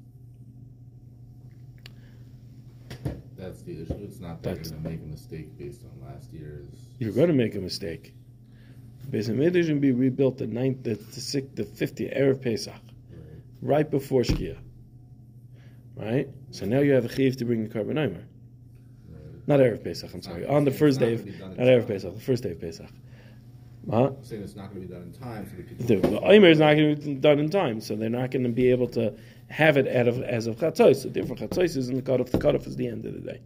That's 3.37 3.63
the 3.63 3.83
issue. 3.83 3.95
It's 4.01 4.21
not 4.21 4.43
that 4.45 4.57
That's- 4.57 4.71
you're 4.71 4.79
going 4.81 4.85
to 4.85 4.91
make 4.91 5.03
a 5.03 5.11
mistake 5.11 5.59
based 5.59 5.83
on 5.85 6.09
last 6.09 6.33
year's. 6.33 6.67
You're 6.99 7.13
going 7.13 7.29
to 7.29 7.35
make 7.35 7.55
a 7.57 7.61
mistake. 7.61 8.15
Beis 9.11 9.29
Hamikdash 9.29 9.69
will 9.69 9.81
be 9.81 9.93
rebuilt 9.93 10.39
the 10.39 10.47
ninth, 10.47 10.83
the, 10.85 10.95
the 10.95 11.21
sixth, 11.21 11.55
the 11.57 11.65
fiftieth 11.65 12.15
erev 12.15 12.41
Pesach, 12.41 12.73
Right. 12.73 13.21
right 13.61 13.91
before 13.91 14.23
Shkia. 14.23 14.57
Right. 15.97 16.29
So 16.53 16.65
now 16.65 16.79
you 16.81 16.93
have 16.93 17.05
a 17.05 17.09
chiv 17.15 17.37
to 17.39 17.45
bring 17.45 17.69
the 17.69 17.69
korban. 17.69 18.23
Not 19.47 19.61
erev 19.61 19.85
Pesach. 19.85 20.13
I'm 20.15 20.23
sorry. 20.23 20.47
On 20.47 20.65
the 20.65 20.71
first 20.71 21.01
day, 21.01 21.15
of, 21.15 21.25
be 21.25 21.33
done 21.33 21.53
in 21.53 21.57
not 21.59 21.67
erev. 21.67 21.87
Pesach. 21.87 22.15
The 22.15 22.21
first 22.21 22.43
day 22.43 22.53
of 22.53 22.61
Pesach. 22.61 22.89
Huh? 23.91 24.07
I'm 24.07 24.25
saying 24.25 24.43
it's 24.43 24.57
not 24.57 24.71
going 24.71 24.83
to 24.83 24.89
be 24.89 24.95
done 24.95 25.03
in 25.03 25.13
time, 25.13 25.47
so 25.47 25.57
the 25.57 25.63
people. 25.63 26.11
The, 26.11 26.21
omer 26.21 26.49
is 26.49 26.59
not 26.59 26.75
going 26.75 26.97
to 26.97 27.03
be 27.03 27.15
done 27.17 27.39
in 27.39 27.51
time, 27.51 27.81
so 27.81 27.97
they're 27.97 28.09
not 28.09 28.31
going 28.31 28.45
to 28.45 28.49
be 28.49 28.71
able 28.71 28.89
to 28.89 29.15
have 29.49 29.77
it 29.77 29.95
out 29.95 30.09
of, 30.09 30.23
as 30.23 30.47
of 30.47 30.57
chatzos. 30.57 31.03
So 31.03 31.11
therefore, 31.11 31.37
chatzos 31.37 31.77
is 31.77 31.91
in 31.91 31.97
the 31.97 32.03
cutoff. 32.03 32.31
The 32.31 32.39
cutoff 32.39 32.67
is 32.67 32.77
the 32.77 32.89
end 32.89 33.05
of 33.05 33.13
the 33.13 33.21
day. 33.21 33.41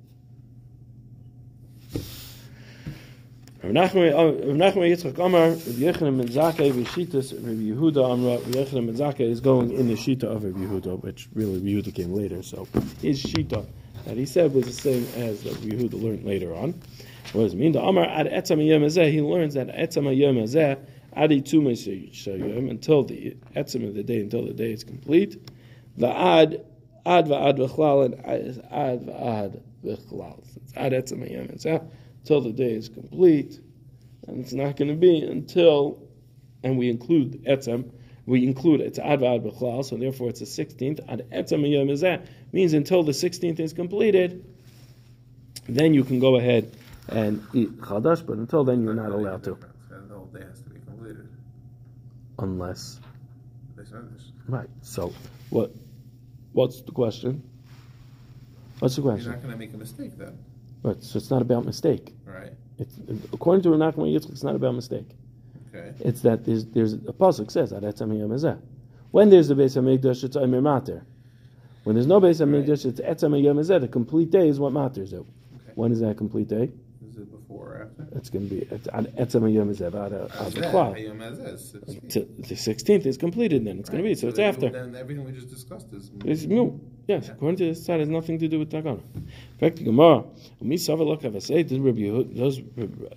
Rav 3.61 3.73
Nachman 3.73 4.13
uh, 4.15 4.73
Yitzchak 4.73 5.19
Amar, 5.19 5.49
Rav 5.49 5.59
Yochanan 5.59 6.19
ben 6.19 6.29
Zakkai, 6.29 6.71
Rav 6.71 7.57
Yehuda 7.57 8.13
Amra, 8.13 8.37
Rav 8.37 8.43
Yochanan 8.43 8.87
ben 8.87 8.97
Zakkai 8.97 9.29
is 9.29 9.41
going 9.41 9.73
in 9.73 9.89
the 9.89 9.95
Shita 9.95 10.25
of 10.25 10.45
Rav 10.45 10.55
Yehuda, 10.55 11.03
which 11.03 11.29
really 11.35 11.55
Rav 11.55 11.63
Yehuda 11.63 11.95
came 11.95 12.13
later, 12.13 12.41
so 12.45 12.69
his 13.03 13.21
Shita 13.21 13.67
that 14.05 14.17
he 14.17 14.27
said 14.27 14.53
was 14.53 14.67
the 14.67 14.73
same 14.73 15.07
as 15.17 15.43
that 15.43 15.55
Yehuda 15.55 16.01
learned 16.01 16.25
later 16.25 16.55
on. 16.55 16.81
What 17.33 17.43
does 17.43 17.55
it 17.55 17.57
mean? 17.59 17.73
The 17.73 17.83
Amar 17.83 18.05
ad 18.07 18.27
etzam 18.27 18.67
yom 18.67 18.83
he 18.83 19.21
learns 19.21 19.55
that 19.55 19.69
etzam 19.69 20.17
yom 20.17 20.39
adi 21.15 21.43
tume 21.43 21.73
shayom, 21.73 22.71
until 22.71 23.03
the 23.03 23.37
etzam 23.57 23.87
of 23.87 23.95
the 23.95 24.03
day, 24.03 24.21
until 24.21 24.47
the 24.47 24.55
day 24.55 24.73
is 24.73 24.85
complete. 24.85 25.37
The 25.97 26.09
ad, 26.09 26.65
ad 27.05 27.27
va'ad 27.27 27.59
v'chlal, 27.59 28.05
and 28.07 28.15
ad 28.71 29.07
va'ad 29.07 29.61
v'chlal. 29.85 30.39
It's 30.57 30.73
ad 30.77 30.93
etzam 30.93 31.31
yom 31.31 31.49
until 32.21 32.41
the 32.41 32.53
day 32.53 32.73
is 32.73 32.89
complete. 32.89 33.61
And 34.27 34.41
it's 34.41 34.53
not 34.53 34.77
going 34.77 34.89
to 34.89 34.97
be 34.97 35.23
until, 35.23 36.03
and 36.63 36.79
we 36.79 36.89
include 36.89 37.45
etzem, 37.45 37.91
we 38.29 38.47
include 38.47 38.83
it's 38.83 38.99
ad 38.99 39.21
va'ad 39.21 39.43
v'chlal, 39.43 39.83
so 39.83 39.97
therefore 39.97 40.29
it's 40.29 40.41
the 40.41 40.47
16th. 40.47 41.01
Ad 41.09 41.27
etzam 41.33 41.65
yom 41.67 42.23
means 42.53 42.75
until 42.75 43.03
the 43.03 43.13
16th 43.13 43.59
is 43.59 43.73
completed, 43.73 44.45
then 45.67 45.95
you 45.95 46.05
can 46.05 46.21
go 46.21 46.37
ahead 46.37 46.77
and 47.09 47.43
eat 47.55 47.71
chadash, 47.81 48.25
but 48.25 48.37
until 48.37 48.65
then 48.65 48.83
you're 48.83 48.93
not 48.93 49.13
allowed 49.13 49.43
to, 49.45 49.57
the 49.89 50.15
whole 50.15 50.27
day 50.27 50.45
has 50.45 50.61
to 50.61 50.69
be 50.69 50.79
completed. 50.81 51.27
unless 52.39 53.01
right. 54.47 54.69
So, 54.83 55.15
what? 55.49 55.73
What's 56.53 56.83
the 56.83 56.93
question? 56.93 57.43
What's 58.81 58.97
the 58.97 59.03
question? 59.03 59.25
You're 59.25 59.35
not 59.35 59.43
going 59.43 59.53
to 59.53 59.59
make 59.59 59.73
a 59.73 59.79
mistake 59.79 60.19
then, 60.19 60.39
Right. 60.83 61.03
So 61.03 61.17
it's 61.17 61.31
not 61.31 61.41
about 61.41 61.65
mistake. 61.65 62.13
right? 62.27 62.53
It's 62.79 62.95
according 63.33 63.63
to 63.63 63.71
Rav 63.71 63.95
Nachman 63.95 64.15
Yitzchak, 64.15 64.31
it's 64.31 64.45
not 64.45 64.55
about 64.55 64.75
mistake. 64.75 65.09
It's 66.01 66.21
that 66.23 66.45
there's 66.45 66.65
there's 66.67 66.95
a 66.95 67.13
pasuk 67.13 67.51
says 67.51 67.71
that 67.71 67.83
etzam 67.83 68.17
yom. 68.19 68.63
When 69.11 69.31
there's 69.31 69.49
the 69.49 69.55
base 69.55 69.75
Hamikdash, 69.75 70.25
it's 70.25 70.37
Omer 70.37 70.61
Mater. 70.61 71.05
When 71.85 71.95
there's 71.97 72.07
no 72.07 72.21
base 72.21 72.39
Hamikdash, 72.41 72.85
it's 72.85 73.01
etzam 73.01 73.41
yom. 73.43 73.57
The 73.63 73.89
complete 73.89 74.31
day 74.31 74.49
is 74.49 74.61
what 74.61 74.73
matters. 74.73 75.13
It. 75.13 75.17
Okay. 75.17 75.27
When 75.75 75.93
is 75.93 76.01
that 76.01 76.17
complete 76.17 76.49
day? 76.49 76.71
Is 77.09 77.17
it 77.17 77.31
before 77.31 77.69
or 77.75 77.83
after? 77.91 78.17
It's 78.17 78.29
going 78.31 78.49
to 78.49 78.55
be 78.55 78.61
etzam 78.67 79.53
yom 79.53 79.71
hazeh. 79.75 79.87
Ad 79.95 80.13
As 80.13 80.31
ad 80.57 80.63
that, 80.63 80.73
v'chlal. 80.73 80.95
Hayom 80.97 81.19
Hazeh 81.19 81.55
is 81.55 81.71
16. 81.71 82.09
To- 82.11 82.29
The 82.49 82.57
sixteenth 82.57 83.07
is 83.07 83.17
completed. 83.17 83.65
Then 83.65 83.79
it's 83.79 83.89
going 83.89 84.03
to 84.03 84.05
be 84.05 84.11
Right. 84.11 84.19
so. 84.19 84.29
It's 84.29 84.39
after. 84.39 84.69
Then 84.71 84.95
everything 84.95 85.25
we 85.25 85.33
just 85.33 85.49
discussed 85.51 85.93
is. 85.93 86.11
It's 86.25 86.45
mu. 86.47 86.79
Yes, 87.09 87.31
according 87.31 87.57
to 87.57 87.65
this 87.65 87.87
side, 87.87 87.97
it 87.97 88.01
has 88.01 88.09
nothing 88.11 88.39
to 88.39 88.49
do 88.49 88.59
with 88.59 88.71
Takana. 88.71 89.01
In 89.15 89.59
fact, 89.59 89.77
the 89.77 89.85
Gemara, 89.85 90.25
does 90.61 92.59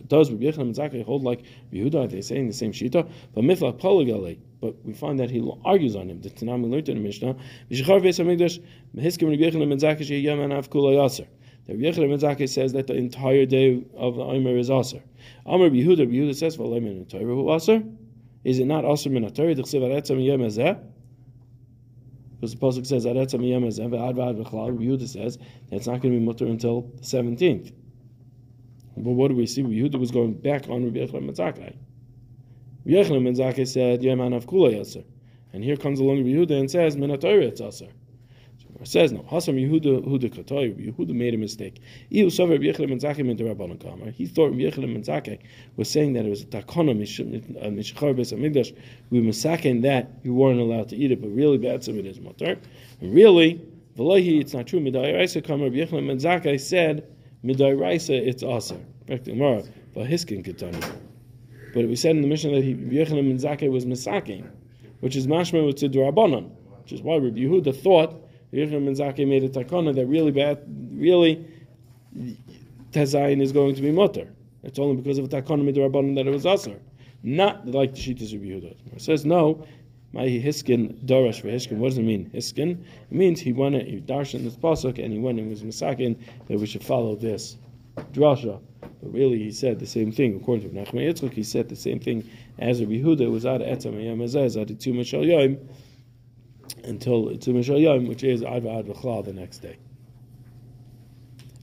does 0.07 0.31
Rabbi 0.31 0.45
and 0.45 0.73
Zakkai 0.73 1.03
hold 1.03 1.23
like 1.23 1.43
Yehuda? 1.73 2.05
Are 2.05 2.07
they 2.07 2.21
saying 2.21 2.47
the 2.47 2.53
same 2.53 2.71
shita? 2.71 3.05
But 3.35 3.43
mithlak 3.43 3.81
poligale. 3.81 4.39
But 4.61 4.77
we 4.85 4.93
find 4.93 5.19
that 5.19 5.29
he 5.29 5.45
argues 5.65 5.97
on 5.97 6.09
him. 6.09 6.21
The 6.21 6.29
Tanam 6.29 6.63
we 6.63 6.69
learned 6.69 6.87
in 6.87 6.99
the 6.99 7.03
Mishnah. 7.03 7.35
V'shachar 7.69 8.01
Beis 8.01 8.17
Hamikdash 8.23 8.63
hiskim 8.95 9.29
Rabbi 9.29 9.65
ben 9.65 9.77
Zakkai 9.77 10.07
sheyam 10.07 10.39
anav 10.39 10.69
kula 10.69 10.95
yaser. 10.95 11.27
The 11.65 11.73
Rabbi 11.73 11.91
ben 11.91 12.17
Zakkai 12.17 12.47
says 12.47 12.71
that 12.71 12.87
the 12.87 12.95
entire 12.95 13.45
day 13.45 13.83
of 13.97 14.15
the 14.15 14.23
Omer 14.23 14.55
is 14.55 14.71
aser. 14.71 15.03
Amar 15.45 15.69
Yehuda, 15.69 15.99
Rabbi 15.99 16.13
Yehuda 16.13 16.35
says, 16.37 16.55
"V'alay 16.55 16.81
min 16.81 17.05
Torah 17.07 17.25
hu 17.25 17.53
aser." 17.53 17.83
Is 18.45 18.59
it 18.59 18.67
not 18.67 18.85
aser 18.85 19.09
min 19.09 19.29
Torah? 19.33 19.53
D'chsev 19.53 19.81
aretzam 19.81 20.25
yom 20.25 20.39
hazeh. 20.39 20.79
Because 22.41 22.55
the 22.55 22.59
pasuk 22.59 22.87
says 22.87 23.05
Aretz 23.05 23.35
Amiyam 23.35 23.67
Ezeh 23.67 23.87
Ve'ad 23.87 24.15
Ve'ad 24.15 24.43
V'chlal. 24.43 24.75
Yehuda 24.79 25.07
says 25.07 25.37
that 25.37 25.75
it's 25.75 25.85
not 25.85 26.01
going 26.01 26.11
to 26.11 26.19
be 26.19 26.25
mutter 26.25 26.47
until 26.47 26.91
the 26.97 27.03
seventeenth. 27.05 27.71
But 28.97 29.11
what 29.11 29.27
do 29.27 29.35
we 29.35 29.45
see? 29.45 29.61
Yehuda 29.61 29.99
was 29.99 30.09
going 30.09 30.33
back 30.33 30.67
on 30.67 30.83
Rabbi 30.83 31.01
Yochanan 31.01 31.27
ben 31.27 31.35
Zakkai. 31.35 31.75
Rabbi 32.83 33.23
ben 33.23 33.35
Zakkai 33.35 33.67
said 33.67 34.01
Yom 34.01 34.17
Hanav 34.17 34.45
Kula 34.45 34.73
Yaser, 34.73 35.05
and 35.53 35.63
here 35.63 35.77
comes 35.77 35.99
along 35.99 36.17
Rabbi 36.17 36.29
Yehuda 36.29 36.59
and 36.59 36.71
says 36.71 36.97
Min 36.97 37.11
HaTorah 37.11 37.43
it's 37.43 37.61
Aser. 37.61 37.85
So 37.85 37.91
it 38.81 38.87
says 38.87 39.11
no. 39.11 39.19
Hasam 39.19 39.61
Yehuda 39.61 40.07
Yehuda 40.07 40.33
Katoy. 40.33 40.91
Yehuda 40.91 41.13
made 41.13 41.35
a 41.35 41.37
mistake. 41.37 41.79
He 42.09 42.27
thought 42.31 42.49
Rabbi 42.49 42.63
Yochanan 42.63 42.99
ben 45.05 45.37
was 45.75 45.87
saying 45.87 46.13
that 46.13 46.25
it 46.25 46.29
was 46.29 46.41
a 46.41 46.45
takana 46.45 46.91
uh, 46.91 47.69
mishachar 47.69 48.15
beis 48.15 48.33
hamikdash. 48.33 48.75
We 49.11 49.21
masakin 49.21 49.83
that 49.83 50.09
you 50.23 50.33
weren't 50.33 50.59
allowed 50.59 50.89
to 50.89 50.95
eat 50.95 51.11
it, 51.11 51.21
but 51.21 51.27
really 51.27 51.59
bad 51.59 51.83
some 51.83 51.99
it 51.99 52.07
is 52.07 52.19
mutter. 52.19 52.57
And 53.01 53.13
really, 53.13 53.61
v'lohi 53.99 54.41
it's 54.41 54.55
not 54.55 54.65
true. 54.65 54.79
Midai 54.79 55.13
Raisa 55.13 55.41
Kamar 55.41 55.69
Rabbi 55.69 55.85
ben 55.85 56.17
Zakkai 56.17 56.59
said 56.59 57.05
Midai 57.45 57.79
Raisa 57.79 58.15
it's 58.15 58.41
aser. 58.41 58.79
Back 59.05 59.25
to 59.25 59.31
Gemara. 59.31 59.61
V'hiskin 59.95 60.43
ketani. 60.43 60.83
But 61.75 61.87
we 61.87 61.95
said 61.95 62.15
in 62.15 62.23
the 62.23 62.27
Mishnah 62.27 62.49
that 62.49 62.63
Yochanan 62.63 63.39
ben 63.39 63.71
was 63.71 63.85
masakin, 63.85 64.49
which 65.01 65.15
is 65.15 65.27
mashma 65.27 65.67
with 65.67 65.77
Rabbanon, 65.77 66.49
which 66.81 66.93
is 66.93 67.03
why 67.03 67.17
Rabbi 67.17 67.41
Yehuda 67.41 67.75
thought 67.75 68.15
Rabbi 68.51 68.71
Yochanan 68.71 69.15
ben 69.15 69.29
made 69.29 69.43
a 69.43 69.49
takana 69.49 69.95
that 69.95 70.05
really 70.05 70.31
bad, 70.31 70.63
really 70.93 71.45
Tezayin 72.91 73.41
is 73.41 73.51
going 73.51 73.75
to 73.75 73.81
be 73.81 73.91
mutter. 73.91 74.27
It's 74.63 74.77
only 74.77 74.97
because 74.97 75.17
of 75.17 75.29
the 75.29 75.41
takana 75.41 75.63
midrabanan 75.63 76.15
that 76.15 76.27
it 76.27 76.31
was 76.31 76.45
aser, 76.45 76.79
not 77.23 77.67
like 77.67 77.93
the 77.93 77.99
Shitas 77.99 78.33
Rabbi 78.33 78.45
Yehuda. 78.45 78.75
It 78.95 79.01
says 79.01 79.25
no. 79.25 79.65
My 80.13 80.25
hiskin 80.25 80.93
darash 81.05 81.39
for 81.39 81.47
hiskin. 81.47 81.77
What 81.77 81.89
does 81.89 81.97
it 81.97 82.03
mean? 82.03 82.29
Hiskin. 82.33 82.71
It 82.71 83.11
means 83.11 83.39
he 83.39 83.53
went 83.53 83.75
and 83.75 83.87
he 83.87 84.01
darshan 84.01 84.43
this 84.43 84.57
pasuk 84.57 85.01
and 85.01 85.13
he 85.13 85.19
went 85.19 85.39
and 85.39 85.49
was 85.49 85.63
misakin 85.63 86.17
that 86.47 86.59
we 86.59 86.65
should 86.65 86.83
follow 86.83 87.15
this 87.15 87.55
drasha. 88.11 88.59
But 88.81 89.13
really, 89.13 89.39
he 89.39 89.51
said 89.51 89.79
the 89.79 89.87
same 89.87 90.11
thing. 90.11 90.35
According 90.35 90.69
to 90.69 90.75
Nachman 90.75 91.07
Yitzchak, 91.07 91.31
he 91.31 91.43
said 91.43 91.69
the 91.69 91.77
same 91.77 91.99
thing 91.99 92.29
as 92.59 92.81
Rabbi 92.81 92.95
Yehuda. 92.95 93.31
Was 93.31 93.45
ad 93.45 93.61
etzam 93.61 94.03
yom 94.03 94.19
hazeh, 94.19 94.61
ad 94.61 94.67
etzum 94.67 95.05
shel 95.05 95.25
yom, 95.25 95.57
until 96.83 97.37
shel 97.61 97.79
yom, 97.79 98.07
which 98.07 98.23
is 98.23 98.43
ad 98.43 98.63
v'ad 98.63 98.85
v'chlal 98.87 99.25
the 99.25 99.33
next 99.33 99.59
day. 99.59 99.77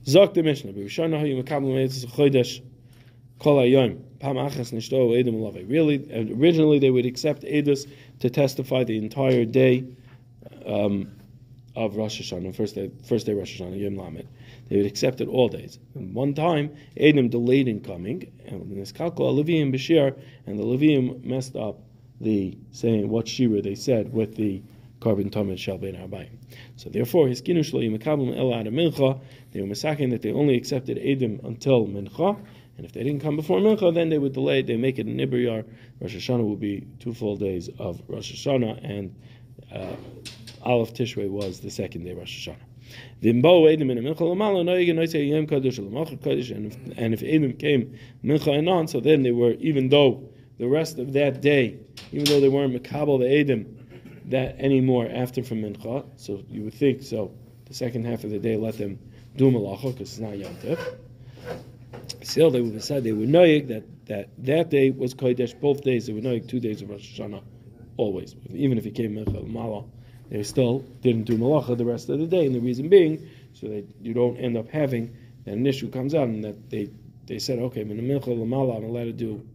Zok 0.05 0.33
the 0.33 0.43
Mishnah. 0.43 0.73
B'Rishon 0.73 1.11
Nahu 1.11 1.35
Yom 1.35 1.45
Kabel 1.45 1.69
Meitzes 1.69 2.05
Chodesh 2.05 2.61
Kol 3.39 3.57
hayom 3.57 4.01
pam 4.19 4.35
achas 4.35 4.73
nishto 4.73 5.11
edim 5.11 5.35
alave. 5.35 5.69
Really, 5.69 6.33
originally 6.33 6.79
they 6.79 6.89
would 6.89 7.05
accept 7.05 7.43
edus 7.43 7.89
to 8.19 8.29
testify 8.29 8.83
the 8.83 8.97
entire 8.97 9.45
day 9.45 9.85
um, 10.65 11.11
of 11.75 11.95
Rosh 11.95 12.21
Hashanah, 12.21 12.53
first 12.53 12.75
day, 12.75 12.91
first 13.07 13.25
day 13.25 13.33
Rosh 13.33 13.61
Hashanah, 13.61 13.79
Yom 13.79 13.95
Lamed. 13.95 14.27
They 14.67 14.77
would 14.77 14.85
accept 14.85 15.21
it 15.21 15.29
all 15.29 15.47
days. 15.47 15.79
And 15.95 16.13
one 16.13 16.33
time, 16.33 16.75
Edom 16.97 17.29
delayed 17.29 17.67
in 17.67 17.79
coming, 17.79 18.31
and 18.45 18.77
this 18.77 18.91
kalkol 18.91 19.41
Levium 19.41 19.73
Bashir, 19.73 20.19
and 20.45 20.59
the 20.59 20.63
Levium 20.63 21.23
messed 21.23 21.55
up 21.55 21.79
the 22.19 22.57
saying 22.71 23.07
what 23.07 23.27
shira 23.27 23.61
they 23.61 23.75
said 23.75 24.11
with 24.11 24.35
the 24.35 24.61
korban 24.99 25.29
tamid 25.29 25.57
shall 25.57 25.77
be 25.77 25.89
in 25.89 25.95
arbaim. 25.95 26.29
So 26.75 26.89
therefore, 26.89 27.27
his 27.27 27.41
kinush 27.41 27.73
lo 27.73 27.79
yimakabim 27.81 28.37
el 28.37 28.53
ad 28.53 28.65
mincha. 28.67 29.21
They 29.51 29.61
were 29.61 29.67
masaking 29.67 30.11
that 30.11 30.21
they 30.21 30.31
only 30.31 30.55
accepted 30.55 30.99
Edom 31.01 31.39
until 31.43 31.87
mincha, 31.87 32.37
and 32.77 32.85
if 32.85 32.93
they 32.93 33.03
didn't 33.03 33.21
come 33.21 33.35
before 33.35 33.59
mincha, 33.59 33.93
then 33.93 34.09
they 34.09 34.17
would 34.17 34.33
delay. 34.33 34.61
They 34.61 34.77
make 34.77 34.99
it 34.99 35.05
an 35.05 35.17
ibriyar. 35.17 35.65
Rosh 36.01 36.15
Hashanah 36.15 36.43
would 36.43 36.59
be 36.59 36.87
two 36.99 37.13
full 37.13 37.37
days 37.37 37.69
of 37.79 38.01
Rosh 38.07 38.31
Hashanah, 38.33 38.83
and 38.83 39.15
uh, 39.73 39.95
Aleph 40.63 40.93
Tishrei 40.93 41.29
was 41.29 41.59
the 41.59 41.71
second 41.71 42.03
day 42.03 42.11
of 42.11 42.17
Rosh 42.17 42.47
Hashanah. 42.47 42.57
Eidim. 43.21 43.45
And 46.97 47.13
if 47.13 47.23
Edom 47.23 47.53
came 47.53 47.99
mincha 48.23 48.57
and 48.57 48.69
on, 48.69 48.87
so 48.87 48.99
then 48.99 49.21
they 49.23 49.31
were, 49.31 49.51
even 49.51 49.89
though 49.89 50.29
the 50.57 50.67
rest 50.67 50.97
of 50.99 51.13
that 51.13 51.41
day, 51.41 51.77
even 52.11 52.25
though 52.25 52.39
they 52.39 52.49
weren't 52.49 52.73
makabel 52.73 53.19
the 53.19 53.29
Edom 53.29 53.78
that 54.29 54.59
anymore 54.59 55.07
after 55.11 55.43
from 55.43 55.61
mincha, 55.61 56.05
so 56.15 56.43
you 56.49 56.63
would 56.63 56.73
think 56.73 57.03
so. 57.03 57.31
The 57.65 57.73
second 57.73 58.05
half 58.05 58.23
of 58.23 58.31
the 58.31 58.39
day, 58.39 58.57
let 58.57 58.77
them 58.77 58.99
do 59.35 59.51
malacha 59.51 59.93
because 59.93 60.11
it's 60.11 60.19
not 60.19 60.37
yom 60.37 60.55
Still, 62.23 62.49
they 62.51 62.61
would 62.61 62.73
decide 62.73 63.03
they 63.03 63.11
would 63.11 63.29
know 63.29 63.43
that 63.59 63.83
that 64.07 64.29
that 64.39 64.69
day 64.69 64.89
was 64.89 65.13
kodesh. 65.13 65.59
Both 65.59 65.83
days 65.83 66.07
they 66.07 66.13
would 66.13 66.23
know 66.23 66.39
two 66.39 66.59
days 66.59 66.81
of 66.81 66.89
Rosh 66.89 67.19
Hashanah, 67.19 67.43
always. 67.97 68.35
Even 68.51 68.77
if 68.77 68.85
it 68.85 68.95
came 68.95 69.15
mincha 69.15 69.47
malah 69.47 69.85
they 70.29 70.43
still 70.43 70.79
didn't 71.01 71.23
do 71.23 71.37
malacha 71.37 71.77
the 71.77 71.85
rest 71.85 72.09
of 72.09 72.19
the 72.19 72.27
day. 72.27 72.45
And 72.45 72.53
the 72.53 72.59
reason 72.59 72.87
being, 72.87 73.27
so 73.53 73.67
that 73.67 73.85
you 74.01 74.13
don't 74.13 74.37
end 74.37 74.57
up 74.57 74.69
having 74.69 75.15
that 75.45 75.53
an 75.53 75.65
issue 75.65 75.89
comes 75.89 76.13
out 76.13 76.27
and 76.27 76.43
that 76.43 76.69
they, 76.69 76.89
they 77.25 77.39
said, 77.39 77.59
okay, 77.59 77.81
I'm 77.81 77.89
allowed 77.89 79.03
to 79.05 79.11
do 79.11 79.47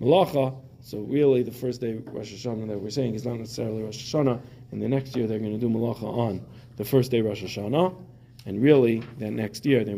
malacha. 0.00 0.56
So 0.84 0.98
really, 0.98 1.42
the 1.42 1.50
first 1.50 1.80
day 1.80 1.94
Rosh 1.94 2.30
Hashanah 2.30 2.68
that 2.68 2.78
we're 2.78 2.90
saying 2.90 3.14
is 3.14 3.24
not 3.24 3.38
necessarily 3.38 3.82
Rosh 3.82 4.14
Hashanah, 4.14 4.38
and 4.70 4.82
the 4.82 4.88
next 4.88 5.16
year 5.16 5.26
they're 5.26 5.38
going 5.38 5.58
to 5.58 5.58
do 5.58 5.70
malacha 5.70 6.02
on 6.02 6.44
the 6.76 6.84
first 6.84 7.10
day 7.10 7.22
Rosh 7.22 7.42
Hashanah, 7.42 7.94
and 8.44 8.62
really 8.62 9.02
that 9.18 9.30
next 9.30 9.64
year 9.64 9.82
they're 9.82 9.96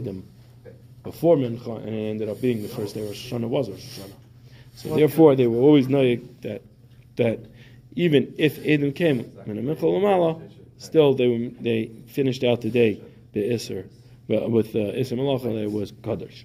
them 0.00 0.28
before 1.04 1.36
Mincha, 1.36 1.78
and 1.78 1.88
it 1.88 2.10
ended 2.10 2.28
up 2.28 2.40
being 2.40 2.62
the 2.62 2.68
first 2.68 2.96
day 2.96 3.06
Rosh 3.06 3.32
Hashanah 3.32 3.48
was 3.48 3.70
Rosh 3.70 3.78
Hashanah. 3.78 4.12
So 4.74 4.96
therefore, 4.96 5.36
they 5.36 5.46
were 5.46 5.60
always 5.60 5.88
knowing 5.88 6.36
that 6.40 6.62
that 7.14 7.38
even 7.94 8.34
if 8.36 8.58
Edom 8.66 8.92
came 8.92 9.20
still 10.78 11.14
they 11.14 11.28
were, 11.28 11.50
they 11.60 11.92
finished 12.08 12.42
out 12.42 12.60
the 12.60 12.70
day 12.70 13.00
the 13.34 13.40
Isser, 13.50 13.86
but 14.28 14.50
with 14.50 14.74
uh, 14.74 14.98
Isser 14.98 15.16
Malacha 15.16 15.54
there 15.54 15.70
was 15.70 15.92
Kaddish. 16.02 16.44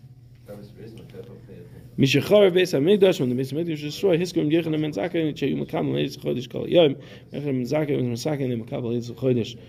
Mishachar 2.00 2.50
Beis 2.50 2.72
Hamikdash 2.72 3.20
when 3.20 3.28
the 3.28 3.36
Beis 3.36 3.52
Hamikdash 3.52 3.72
was 3.72 3.82
destroyed, 3.82 4.22
Hiskum 4.22 4.50
Yechon 4.50 4.74
and 4.74 4.76
Menzaka 4.76 5.16
and 5.16 5.36
Cheyu 5.36 5.62
Makam 5.62 5.92
Leis 5.92 6.16
Chodesh 6.16 6.50
Kol 6.50 6.66
Yom, 6.66 6.96
Yechon 7.34 7.62
Menzaka 7.62 7.90
and 8.00 8.16
Menzaka 8.16 8.46
and 8.46 8.66
Makam 8.66 8.84
Leis 8.84 9.12
Chodesh 9.12 9.60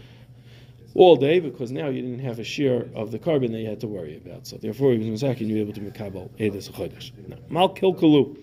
all 0.95 1.17
day 1.17 1.41
because 1.41 1.73
now 1.73 1.89
you 1.89 2.03
didn't 2.03 2.21
have 2.21 2.39
a 2.39 2.45
share 2.45 2.89
of 2.95 3.11
the 3.11 3.19
korban 3.19 3.51
that 3.51 3.59
you 3.59 3.67
had 3.67 3.81
to 3.81 3.89
worry 3.89 4.17
about. 4.17 4.47
So 4.47 4.59
therefore, 4.59 4.93
Menzaka 4.93 5.41
and 5.41 5.49
you 5.49 5.57
were 5.57 5.63
able 5.63 5.73
to 5.73 5.81
Makabal 5.81 6.31
Edis 6.39 6.71
Chodesh. 6.71 7.11
Mal 7.51 7.71
Kilkulu. 7.71 8.39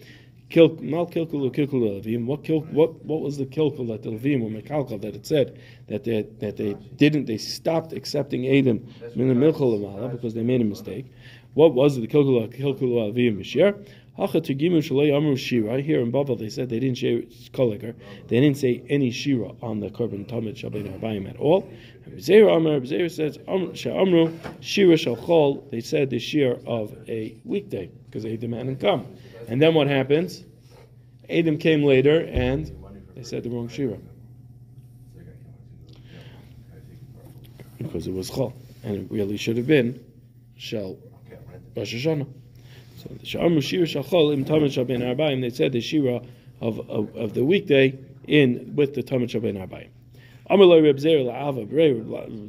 Kil, 0.50 0.78
not 0.80 1.12
kilkul 1.12 1.54
kilkul 1.54 2.02
levim. 2.02 2.26
What 2.26 2.46
kil, 2.46 2.62
what 2.72 3.04
what 3.04 3.20
was 3.20 3.38
the 3.38 3.46
kilkul 3.46 3.90
that 3.90 4.04
the 4.04 4.12
levim 4.12 4.42
were 4.42 4.62
mekalkal 4.62 5.02
that 5.02 5.14
it 5.14 5.26
said 5.26 5.60
that 5.90 6.06
they 6.06 6.22
that 6.40 6.56
they 6.56 6.74
didn't 6.96 7.26
they 7.26 7.38
stopped 7.38 7.92
accepting 7.92 8.48
Adam 8.48 8.88
min 9.14 9.28
the 9.28 9.34
milchol 9.34 10.10
because 10.10 10.34
they 10.34 10.44
made 10.44 10.62
a 10.62 10.64
mistake. 10.64 11.08
What 11.58 11.74
was 11.74 12.00
the 12.00 12.06
kilkul 12.06 12.52
levim 12.54 13.40
mishir? 13.40 13.84
Hacha 14.16 14.42
tugimu 14.42 14.78
shalei 14.78 15.12
amru 15.12 15.36
shira. 15.36 15.82
Here 15.82 16.02
in 16.02 16.12
Babel 16.12 16.36
they 16.36 16.50
said 16.50 16.70
they 16.70 16.80
didn't 16.80 17.00
say 17.00 17.24
koliker. 17.52 17.96
They 18.28 18.40
didn't 18.40 18.58
say 18.58 18.84
any 18.90 19.10
shira 19.10 19.54
on 19.64 19.80
the 19.80 19.90
korban 19.90 20.28
tamid 20.28 20.54
shabbein 20.54 21.00
harbayim 21.00 21.28
at 21.28 21.38
all. 21.38 21.68
Zera 22.18 22.58
Amar 22.58 22.82
Zera 22.82 23.10
says 23.10 23.40
Amru 23.48 23.74
Shira 24.60 24.94
Shalchol. 24.94 25.72
They 25.72 25.82
said 25.82 26.12
the 26.12 26.20
shir 26.20 26.60
of 26.68 26.96
a 27.08 27.36
weekday 27.44 27.90
because 28.06 28.22
they 28.22 28.30
hadn't 28.30 28.80
come. 28.80 29.08
And 29.48 29.60
then 29.60 29.74
what 29.74 29.88
happens? 29.88 30.44
Adam 31.28 31.58
came 31.58 31.82
later 31.82 32.30
and 32.32 32.72
they 33.16 33.24
said 33.24 33.42
the 33.42 33.50
wrong 33.50 33.68
Shira. 33.68 33.98
Because 37.80 38.06
it 38.06 38.14
was 38.14 38.30
Chol. 38.30 38.54
And 38.84 38.96
it 38.96 39.08
really 39.12 39.38
should 39.38 39.58
have 39.58 39.66
been 39.66 40.06
Shel 40.56 40.98
Rosh 41.78 41.94
Hashanah. 41.94 42.28
So 42.98 43.10
the 43.10 43.26
Sha'ar 43.26 43.62
Shira 43.62 43.86
Shal 43.86 44.04
Chol 44.04 44.34
Im 44.34 44.46
Tamid 44.46 44.72
Shal 44.72 44.86
Ben 44.86 45.02
Arbaim, 45.02 45.42
they 45.42 45.52
said 45.52 45.72
the 45.72 45.82
Shira 45.82 46.22
of, 46.60 46.90
of, 46.90 47.16
of 47.16 47.34
the 47.36 47.46
weekday 47.46 47.98
in 48.28 48.76
with 48.76 48.96
the 48.96 49.04
Tamid 49.04 49.30
Shal 49.30 49.42
Ben 49.42 49.56
Arbaim. 49.56 49.90
Amalai 50.50 50.84
Reb 50.84 50.98
Zera 50.98 51.24
La'ava, 51.26 51.68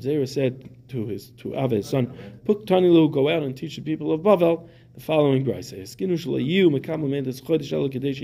Zera 0.01 0.29
said 0.29 0.71
to 0.89 1.07
his 1.07 1.31
to 1.39 1.55
Ava, 1.55 1.77
his 1.77 1.89
son, 1.89 2.07
Puk 2.47 2.65
Tanilu, 2.65 3.13
go 3.13 3.29
out 3.29 3.43
and 3.43 3.55
teach 3.55 3.77
the 3.77 3.83
people 3.83 4.13
of 4.13 4.23
Bavel 4.23 4.69
the 4.95 5.05
following 5.05 5.45
brisa: 5.45 5.79
Eskinu 5.79 6.15
shalayu 6.15 6.71
mekam 6.71 7.09
mendes 7.09 7.41
chodesh 7.41 7.73
el 7.73 7.89
kadesh 7.89 8.21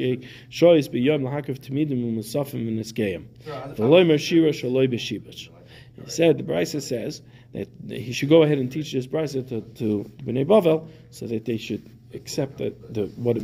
shoyis 0.51 0.89
biyom 0.89 1.23
lahakav 1.23 1.59
tamidim 1.59 2.03
u'musafim 2.03 2.67
v'neskeim. 2.67 3.25
V'loy 3.77 4.19
shira 4.19 4.51
shaloy 4.51 4.89
b'shibash. 4.89 5.51
He 6.03 6.11
said 6.11 6.39
the 6.39 6.43
brisa 6.43 6.83
says 6.83 7.23
that 7.53 7.69
he 7.89 8.13
should 8.13 8.29
go 8.29 8.43
ahead 8.43 8.59
and 8.59 8.71
teach 8.71 8.93
this 8.93 9.07
brisa 9.07 9.49
to, 9.49 9.61
to 9.61 10.11
Bnei 10.25 10.45
Bavel 10.45 10.89
so 11.11 11.27
that 11.27 11.45
they 11.45 11.57
should 11.57 11.91
accept 12.15 12.59
that 12.59 12.95
the 12.95 13.07
what 13.17 13.37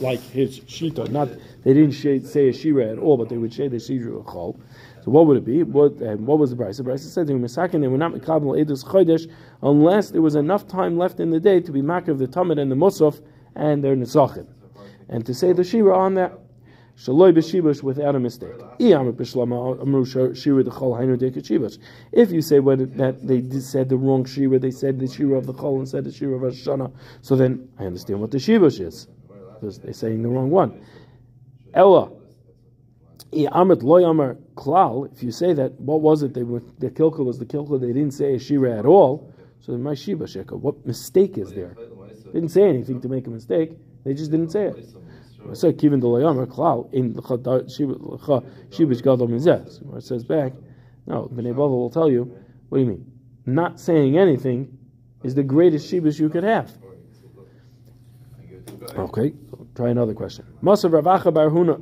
like 0.00 0.20
his 0.20 0.60
shita. 0.60 1.08
Not 1.10 1.28
they 1.64 1.74
didn't 1.74 1.92
say 1.92 2.48
a 2.48 2.52
shira 2.52 2.90
at 2.90 2.98
all, 2.98 3.16
but 3.16 3.28
they 3.28 3.38
would 3.38 3.52
say 3.52 3.68
the 3.68 3.78
shira 3.78 4.22
chol. 4.22 4.60
So 5.04 5.10
what 5.10 5.26
would 5.26 5.36
it 5.36 5.44
be? 5.44 5.62
What 5.62 5.94
what 6.18 6.38
was 6.38 6.50
the 6.50 6.56
price? 6.56 6.76
The 6.76 6.84
price 6.84 7.02
said 7.02 7.26
they 7.26 7.34
were 7.34 7.40
misakin. 7.40 7.80
They 7.80 7.88
were 7.88 7.98
not 7.98 8.12
mikabel 8.12 8.62
edus 8.62 8.84
chodesh 8.84 9.30
unless 9.62 10.10
there 10.10 10.22
was 10.22 10.34
enough 10.34 10.66
time 10.66 10.98
left 10.98 11.20
in 11.20 11.30
the 11.30 11.40
day 11.40 11.60
to 11.60 11.72
be 11.72 11.80
of 11.80 12.18
the 12.18 12.26
tamid 12.26 12.60
and 12.60 12.70
the 12.70 12.76
musaf 12.76 13.20
and 13.54 13.82
their 13.82 13.96
nisachim, 13.96 14.46
and 15.08 15.24
to 15.24 15.34
say 15.34 15.52
the 15.52 15.64
shira 15.64 15.96
on 15.96 16.14
that. 16.14 16.38
Shaloi 16.96 17.32
b'shibush 17.32 17.82
without 17.82 18.14
a 18.16 18.20
mistake. 18.20 18.54
If 22.12 22.32
you 22.32 22.42
say 22.42 22.60
what, 22.60 22.96
that 22.96 23.26
they 23.26 23.60
said 23.60 23.88
the 23.90 23.96
wrong 23.96 24.24
shira, 24.24 24.58
they 24.58 24.70
said 24.70 24.98
the 24.98 25.06
shira 25.06 25.36
of 25.36 25.44
the 25.46 25.52
chol 25.52 25.80
instead 25.80 25.98
of 25.98 26.04
the 26.06 26.12
shira 26.12 26.36
of 26.36 26.42
Hashanah, 26.54 26.90
so 27.20 27.36
then 27.36 27.68
I 27.78 27.84
understand 27.84 28.20
what 28.20 28.30
the 28.30 28.38
shibush 28.38 28.80
is 28.80 29.08
because 29.54 29.78
they're 29.78 29.92
saying 29.92 30.22
the 30.22 30.28
wrong 30.28 30.50
one. 30.50 30.80
Ella, 31.74 32.10
klal. 33.30 35.12
If 35.12 35.22
you 35.22 35.30
say 35.32 35.52
that, 35.52 35.78
what 35.80 36.00
was 36.00 36.22
it? 36.22 36.32
They 36.32 36.44
were, 36.44 36.62
the 36.78 36.90
kilka 36.90 37.22
was 37.22 37.38
the 37.38 37.44
kilka. 37.44 37.78
They 37.78 37.92
didn't 37.92 38.12
say 38.12 38.34
a 38.34 38.38
shira 38.38 38.78
at 38.78 38.86
all. 38.86 39.32
So 39.60 39.76
my 39.76 39.92
sheka. 39.92 40.52
What 40.52 40.86
mistake 40.86 41.36
is 41.36 41.52
there? 41.52 41.76
They 42.26 42.32
didn't 42.32 42.50
say 42.50 42.62
anything 42.68 43.00
to 43.02 43.08
make 43.08 43.26
a 43.26 43.30
mistake. 43.30 43.72
They 44.04 44.14
just 44.14 44.30
didn't 44.30 44.50
say 44.50 44.66
it. 44.66 44.94
So 45.54 45.70
the 45.70 45.88
loy 45.88 46.26
amar 46.26 46.46
klal 46.46 46.92
in 46.92 47.14
shiva 48.70 48.94
gadol 48.94 49.28
mizeh. 49.28 49.96
It 49.96 50.02
says 50.02 50.24
back, 50.24 50.52
no, 51.06 51.28
Bnei 51.32 51.52
Bavel 51.54 51.70
will 51.70 51.90
tell 51.90 52.10
you. 52.10 52.36
What 52.68 52.78
do 52.78 52.84
you 52.84 52.90
mean? 52.90 53.12
Not 53.46 53.78
saying 53.78 54.18
anything 54.18 54.76
is 55.22 55.34
the 55.34 55.42
greatest 55.42 55.90
shibus 55.92 56.18
you 56.18 56.28
could 56.28 56.44
have. 56.44 56.72
Okay, 58.96 59.32
try 59.74 59.90
another 59.90 60.14
question. 60.14 60.44
Masav 60.62 60.92
Rav 60.92 61.04
Acha 61.04 61.32
bar 61.32 61.48
Huna. 61.48 61.80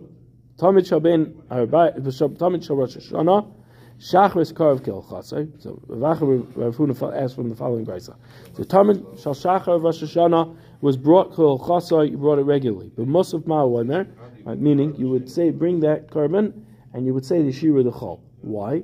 Tamid 0.57 0.87
Shabin 0.89 1.33
Tamid 1.49 2.65
Shal 2.65 2.77
Rosh 2.77 2.97
Hashanah 2.97 3.53
Shachris 3.99 4.53
Karv 4.53 4.85
Kil 4.85 5.03
Chatzai. 5.11 5.51
So 5.61 5.81
Rav 5.89 6.19
Huna 6.21 7.17
asked 7.17 7.35
from 7.35 7.49
the 7.49 7.57
following 7.57 7.85
brisa. 7.85 8.17
So 8.57 8.63
Tamid 8.63 9.21
Shal 9.21 9.35
Shachar 9.35 9.83
Rosh 9.83 10.03
Hashanah 10.03 10.57
was 10.85 10.99
brought 10.99 11.35
Kil 11.35 11.59
Chatzai. 11.59 12.11
You 12.11 12.19
brought 12.19 12.39
it 12.39 12.43
regularly, 12.43 12.93
but 12.95 13.07
Musaf 13.07 13.45
Ma'awamer, 13.45 14.07
right, 14.45 14.59
meaning 14.59 14.95
you 14.97 15.09
would 15.09 15.31
say 15.31 15.49
bring 15.49 15.81
that 15.81 16.11
korban 16.11 16.53
and 16.93 17.07
you 17.07 17.15
would 17.15 17.25
say 17.25 17.43
the 17.43 17.51
Shira 17.51 17.83
the 17.83 17.91
Chol. 17.91 18.21
Why? 18.43 18.83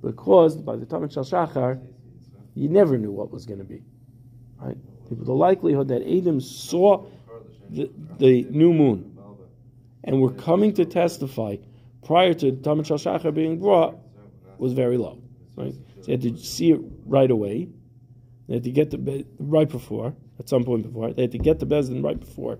Because 0.00 0.56
by 0.56 0.76
the 0.76 0.86
time 0.86 1.04
of 1.04 1.12
Shal 1.12 1.24
Shachar, 1.24 1.78
you 2.54 2.70
never 2.70 2.96
knew 2.96 3.12
what 3.12 3.30
was 3.30 3.44
going 3.44 3.58
to 3.58 3.66
be. 3.66 3.82
Right? 4.62 4.78
The 5.10 5.34
likelihood 5.34 5.88
that 5.88 6.00
Adam 6.00 6.40
saw 6.40 7.04
the, 7.68 7.90
the 8.18 8.44
new 8.44 8.72
moon 8.72 9.14
and 10.04 10.22
were 10.22 10.32
coming 10.32 10.72
to 10.72 10.86
testify 10.86 11.56
prior 12.02 12.32
to 12.32 12.52
Tamid 12.52 12.86
Shal 12.86 12.96
Shachar 12.96 13.34
being 13.34 13.60
brought 13.60 13.98
was 14.56 14.72
very 14.72 14.96
low. 14.96 15.20
Right? 15.56 15.74
So 16.00 16.06
you 16.06 16.12
had 16.12 16.22
to 16.22 16.34
see 16.38 16.72
it 16.72 16.80
right 17.04 17.30
away. 17.30 17.68
They 18.48 18.54
had 18.54 18.64
to 18.64 18.70
get 18.70 18.90
the 18.90 19.26
right 19.38 19.68
before. 19.68 20.14
At 20.42 20.48
some 20.48 20.64
point 20.64 20.82
before. 20.82 21.12
They 21.12 21.22
had 21.22 21.30
to 21.32 21.38
get 21.38 21.60
to 21.60 21.66
Bezdin 21.66 22.02
right 22.02 22.18
before 22.18 22.58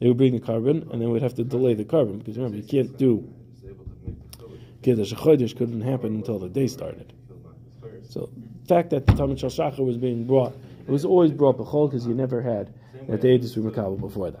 they 0.00 0.08
would 0.08 0.16
bring 0.16 0.32
the 0.32 0.40
korban, 0.40 0.90
and 0.92 1.00
then 1.00 1.10
we'd 1.10 1.22
have 1.22 1.34
to 1.34 1.44
delay 1.44 1.74
the 1.74 1.84
korban 1.84 2.18
because 2.18 2.36
remember 2.36 2.56
you 2.56 2.64
can't 2.64 2.98
do 2.98 3.32
Kiddush 4.82 5.12
Chodesh 5.14 5.56
couldn't 5.56 5.80
happen 5.80 6.16
until 6.16 6.40
the 6.40 6.48
day 6.48 6.66
started. 6.66 7.12
So 8.10 8.30
the 8.62 8.66
fact 8.66 8.90
that 8.90 9.06
the 9.06 9.12
Tamid 9.12 9.38
Shal 9.38 9.50
Shachar 9.50 9.86
was 9.86 9.96
being 9.96 10.26
brought, 10.26 10.56
it 10.86 10.90
was 10.90 11.04
always 11.04 11.30
brought 11.30 11.56
b'chol 11.56 11.88
because 11.88 12.04
you 12.04 12.14
never 12.14 12.42
had 12.42 12.74
that 13.08 13.20
the 13.20 13.28
Edis 13.28 13.56
were 13.56 13.70
Makabel 13.70 14.00
before 14.00 14.32
that. 14.32 14.40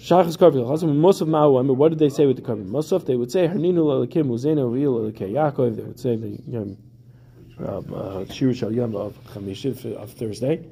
Shachas 0.00 0.38
Karvil 0.38 0.64
Chazim 0.66 1.00
Musaf 1.00 1.26
Ma'u. 1.26 1.66
Mean, 1.66 1.76
what 1.76 1.88
did 1.88 1.98
they 1.98 2.08
say 2.08 2.26
with 2.26 2.36
the 2.36 2.42
korban? 2.42 2.70
Musaf, 2.70 3.04
they 3.04 3.16
would 3.16 3.32
say 3.32 3.48
Harninu 3.48 4.06
Lelakim 4.06 4.28
Uzena 4.28 4.72
Real 4.72 4.94
Lelakei 4.94 5.32
Yaakov. 5.32 5.76
They 5.76 5.82
would 5.82 5.98
say 5.98 6.14
the 6.14 6.38
um, 6.56 6.72
uh, 6.72 6.87
Shir 7.58 8.70
Yom 8.70 8.94
of 8.94 9.14
Chamishit 9.32 9.94
of 9.94 10.12
Thursday, 10.12 10.64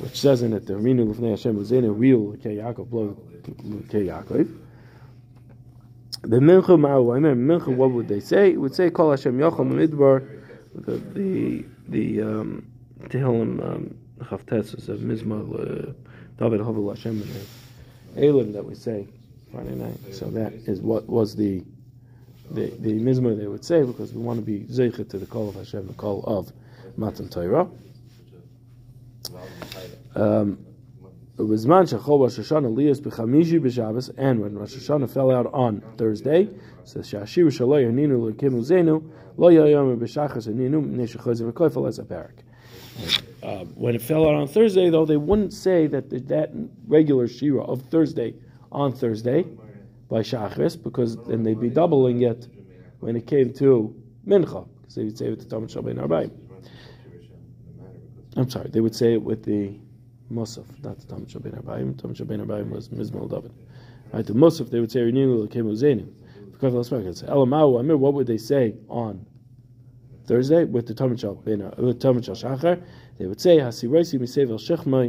which 0.00 0.20
says 0.20 0.42
in 0.42 0.52
it 0.52 0.66
the 0.66 0.74
Harninu 0.74 1.14
Lefnei 1.14 1.30
Hashem 1.30 1.56
Uzena 1.56 1.92
Real 1.96 2.32
Lelakei 2.32 2.56
Yaakov 2.56 2.90
Blow 2.90 3.16
Lelakei 3.42 4.06
Yaakov. 4.06 4.58
The 6.22 6.38
Mincha 6.38 6.78
mean, 6.78 7.46
Mincha. 7.46 7.74
What 7.74 7.92
would 7.92 8.08
they 8.08 8.20
say? 8.20 8.52
It 8.52 8.60
would 8.60 8.74
say 8.74 8.90
Kol 8.90 9.10
Hashem 9.10 9.38
Yochel 9.38 9.66
Midbar. 9.70 10.26
The 10.74 10.96
the 10.96 11.64
the 11.88 12.22
um, 12.22 12.66
Tehillim 13.04 13.62
um, 13.64 13.98
Chavtes 14.20 14.76
is 14.76 14.88
a 14.88 14.94
Mizmor 14.94 15.88
uh, 15.88 15.92
David 16.38 16.60
Havel 16.60 16.88
Hashem. 16.88 17.22
Elim 18.16 18.52
that 18.52 18.64
we 18.64 18.74
say 18.74 19.06
Friday 19.52 19.74
night. 19.74 19.98
So 20.12 20.26
that 20.30 20.52
is 20.52 20.80
what 20.80 21.06
was 21.08 21.36
the 21.36 21.62
the 22.50 22.70
the 22.78 22.92
mizmor 22.94 23.36
they 23.38 23.46
would 23.46 23.64
say 23.64 23.82
because 23.82 24.12
we 24.12 24.22
want 24.22 24.38
to 24.38 24.44
be 24.44 24.60
zeichet 24.60 25.10
to 25.10 25.18
the 25.18 25.26
call 25.26 25.48
of 25.48 25.54
Hashem, 25.54 25.86
the 25.86 25.94
call 25.94 26.24
of 26.24 26.52
Matan 26.96 27.28
Torah. 27.28 27.68
Um, 30.14 30.64
and 31.38 31.48
when 31.48 31.64
Rosh 31.68 32.38
Hashanah 34.74 35.08
fell 35.08 35.30
out 35.30 35.46
on 35.54 35.82
Thursday, 35.96 36.48
says 36.82 37.08
shashiru 37.12 37.46
shaloi 37.46 37.86
haninu 37.86 38.32
lekim 38.32 38.54
uzenu 38.54 39.08
lo 39.36 39.48
yayomer 39.48 39.96
b'shachas 39.96 40.48
haninu 40.48 40.84
neshachozer 40.84 41.52
v'koifel 41.52 41.86
as 41.86 42.00
a 42.00 42.02
parak. 42.02 42.32
Uh, 43.40 43.64
when 43.76 43.94
it 43.94 44.02
fell 44.02 44.28
out 44.28 44.34
on 44.34 44.48
Thursday, 44.48 44.90
though, 44.90 45.06
they 45.06 45.16
wouldn't 45.16 45.52
say 45.52 45.86
that 45.86 46.10
that 46.10 46.50
regular 46.88 47.28
shira 47.28 47.62
of 47.62 47.82
Thursday 47.82 48.34
on 48.72 48.92
Thursday 48.92 49.44
by 50.08 50.20
Shachris, 50.20 50.82
because 50.82 51.16
then 51.24 51.42
they'd 51.42 51.60
be 51.60 51.70
doubling 51.70 52.22
it 52.22 52.48
when 53.00 53.16
it 53.16 53.26
came 53.26 53.52
to 53.54 53.94
Mincha, 54.26 54.68
because 54.80 54.94
they 54.94 55.04
would 55.04 55.18
say 55.18 55.26
it 55.26 55.30
with 55.30 55.48
the 55.48 55.56
Tamid 55.56 55.72
Shabbat 55.72 56.06
Arbaim. 56.06 56.30
I'm 58.36 58.48
sorry, 58.48 58.70
they 58.70 58.80
would 58.80 58.94
say 58.94 59.14
it 59.14 59.22
with 59.22 59.44
the 59.44 59.78
Musaf, 60.32 60.66
not 60.82 60.98
the 60.98 61.06
Tamid 61.06 61.32
Shabbat 61.32 61.62
Arbaim. 61.62 61.94
Tamid 61.94 62.16
Shabbat 62.16 62.46
Arbaim 62.46 62.70
was 62.70 62.88
Mizmal 62.88 63.28
David. 63.28 63.52
Right, 64.12 64.24
the 64.24 64.32
Musaf, 64.32 64.70
they 64.70 64.80
would 64.80 64.90
say 64.90 65.00
Reninu 65.00 65.46
Lekim 65.46 65.64
Uzenu. 65.64 66.08
Elamau, 66.60 67.78
Amir, 67.78 67.96
what 67.96 68.14
would 68.14 68.26
they 68.26 68.36
say 68.36 68.74
on 68.88 69.24
Thursday 70.26 70.64
with 70.64 70.86
the 70.86 70.94
Tamid 70.94 71.20
Shal 71.20 71.32
uh, 71.32 71.82
with 71.82 72.00
Tamid 72.00 72.24
Shachar, 72.24 72.82
they 73.18 73.26
would 73.26 73.40
say 73.40 73.58
Hasirosi 73.58 74.18
Misevel 74.18 74.58
Shechmai, 74.58 75.08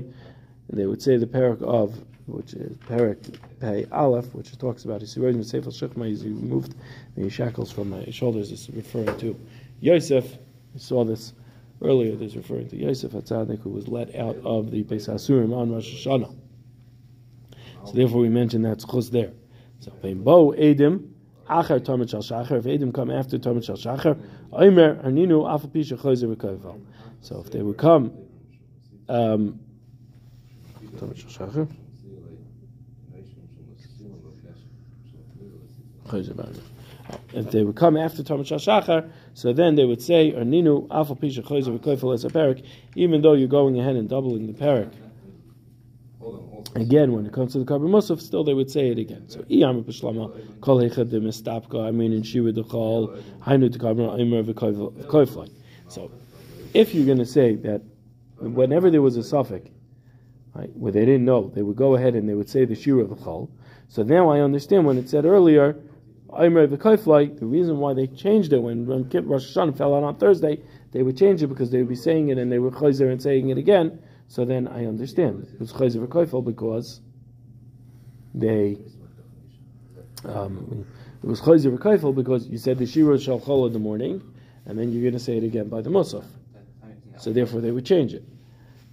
and 0.70 0.80
they 0.80 0.86
would 0.86 1.02
say 1.02 1.18
the 1.18 1.26
parak 1.26 1.62
of 1.64 1.98
which 2.28 2.54
is 2.54 2.78
parak 2.78 3.36
Pei 3.60 3.86
Aleph, 3.92 4.34
which 4.34 4.58
talks 4.58 4.86
about 4.86 5.02
Hasirosi 5.02 5.36
Misevel 5.36 5.68
Shechmai, 5.68 6.12
is 6.12 6.22
he 6.22 6.30
removed 6.30 6.76
the 7.16 7.30
shackles 7.30 7.72
from 7.72 7.90
my 7.90 8.06
shoulders. 8.10 8.52
Is 8.52 8.70
referring 8.72 9.18
to 9.20 9.40
Yosef. 9.80 10.38
We 10.74 10.80
saw 10.80 11.04
this 11.04 11.34
earlier. 11.82 12.16
This 12.16 12.32
is 12.32 12.38
referring 12.38 12.70
to 12.70 12.78
Yosef 12.78 13.12
Hatzadik, 13.12 13.62
who 13.62 13.70
was 13.70 13.88
let 13.88 14.16
out 14.16 14.38
of 14.46 14.72
the 14.72 14.84
Beis 14.84 15.08
Hasurim 15.08 15.56
on 15.56 15.72
Rosh 15.72 16.06
Hashanah. 16.06 16.36
So 17.86 17.92
therefore, 17.94 18.22
we 18.22 18.30
mention 18.30 18.62
that 18.64 18.84
chus 18.90 19.10
there. 19.10 19.32
So 19.80 19.92
Bo 19.92 20.52
Edim. 20.52 21.10
Tamid 21.50 22.10
Shal 22.10 22.22
Shachar. 22.22 22.60
If 22.60 22.66
Edom 22.68 22.92
come 22.92 23.10
after 23.10 23.42
Shal 23.42 23.54
Shachar. 23.54 24.20
So 27.22 27.40
if 27.40 27.52
they 27.52 27.62
would 27.62 27.78
come, 27.78 28.14
um, 29.08 29.60
Shal 31.00 31.10
Shachar. 31.10 31.68
If 37.34 37.52
they 37.52 37.64
would 37.64 37.76
come 37.76 37.98
after 37.98 38.22
Tamid 38.22 38.46
Shachar, 38.46 39.10
so 39.34 39.54
then 39.54 39.76
they 39.76 39.86
would 39.86 40.02
say, 40.02 40.32
Arninu 40.32 40.88
Alpha 40.92 41.16
Pisha 41.16 41.44
Chozer 41.44 41.78
V'Koifel 41.78 42.14
as 42.14 42.26
a 42.26 42.56
even 42.96 43.22
though 43.22 43.34
you're 43.34 43.48
going 43.48 43.80
ahead 43.80 43.96
and 43.96 44.08
doubling 44.08 44.48
the 44.48 44.54
parak. 44.54 44.94
Again, 46.76 47.14
when 47.14 47.26
it 47.26 47.34
comes 47.34 47.54
to 47.54 47.60
the 47.60 47.66
Kabbalah 47.66 47.90
Musaf, 47.90 48.22
still 48.22 48.44
they 48.44 48.54
would 48.54 48.70
say 48.70 48.90
it 48.90 49.00
again. 49.00 49.28
So, 49.28 49.40
Iyam 49.42 49.84
B'Shlama, 49.84 50.62
Kol 50.62 50.82
Hechad 50.82 51.10
Mistapka, 51.12 51.88
I 51.88 51.92
mean, 51.92 52.14
in 52.14 52.22
Shiva 52.22 52.52
Dechal, 52.52 53.24
Hainu 53.42 53.70
Tekabra, 53.76 54.20
Imer 54.20 54.44
V'Koiflai. 54.54 55.50
So, 55.88 56.12
if 56.76 56.94
you're 56.94 57.08
going 57.08 57.18
to 57.18 57.26
say 57.26 57.56
that 57.56 57.82
whenever 58.38 58.92
there 58.92 59.02
was 59.02 59.18
a 59.18 59.22
safek, 59.22 59.72
right, 60.54 60.70
where 60.76 60.92
they 60.92 61.06
didn't 61.06 61.26
know, 61.26 61.52
they 61.56 61.64
would 61.64 61.76
go 61.76 61.96
ahead 61.96 62.14
and 62.16 62.30
they 62.30 62.36
would 62.36 62.50
say 62.50 62.66
the 62.66 62.76
Shira 62.76 63.02
of 63.04 63.10
the 63.10 63.16
Chol. 63.16 63.50
So 63.88 64.04
now 64.04 64.30
I 64.30 64.42
understand 64.42 64.86
when 64.86 64.98
it 64.98 65.10
said 65.10 65.26
earlier, 65.26 65.76
Aimer 66.38 66.68
V'Koiflai, 66.68 67.40
the 67.40 67.46
reason 67.46 67.78
why 67.78 67.94
they 67.94 68.08
changed 68.08 68.54
it 68.54 68.60
when 68.60 68.86
Rosh 68.86 69.04
Hashanah 69.04 69.78
fell 69.78 69.96
out 69.96 70.04
on 70.04 70.18
Thursday, 70.18 70.62
they 70.92 71.04
would 71.04 71.18
change 71.18 71.44
it 71.44 71.48
because 71.48 71.72
they 71.72 71.80
would 71.80 71.90
be 71.90 71.96
saying 71.96 72.30
it 72.30 72.38
and 72.38 72.52
they 72.52 72.60
were 72.60 72.72
chayzer 72.72 73.12
and 73.12 73.22
saying 73.22 73.50
it 73.50 73.58
again 73.58 74.00
so 74.30 74.46
then 74.46 74.68
I 74.68 74.86
understand. 74.86 75.48
It 75.52 75.60
was 75.60 75.74
Chayzer 75.74 76.08
Koifel 76.08 76.46
because 76.46 77.02
they. 78.36 78.78
Um, 80.24 80.86
it 81.24 81.28
was 81.28 81.42
Chayzer 81.42 81.76
Koifel 81.80 82.14
because 82.14 82.48
you 82.48 82.60
said 82.60 82.78
the 82.78 82.86
Shira 82.86 83.20
shall 83.20 83.40
chol 83.40 83.66
in 83.66 83.74
the 83.74 83.80
morning, 83.80 84.22
and 84.68 84.78
then 84.78 84.92
you're 84.92 85.02
going 85.02 85.14
to 85.14 85.20
say 85.20 85.38
it 85.38 85.44
again 85.44 85.68
by 85.68 85.82
the 85.82 85.90
Musaf. 85.90 86.26
So 87.18 87.34
therefore 87.34 87.62
they 87.62 87.72
would 87.72 87.88
change 87.88 88.14
it. 88.14 88.24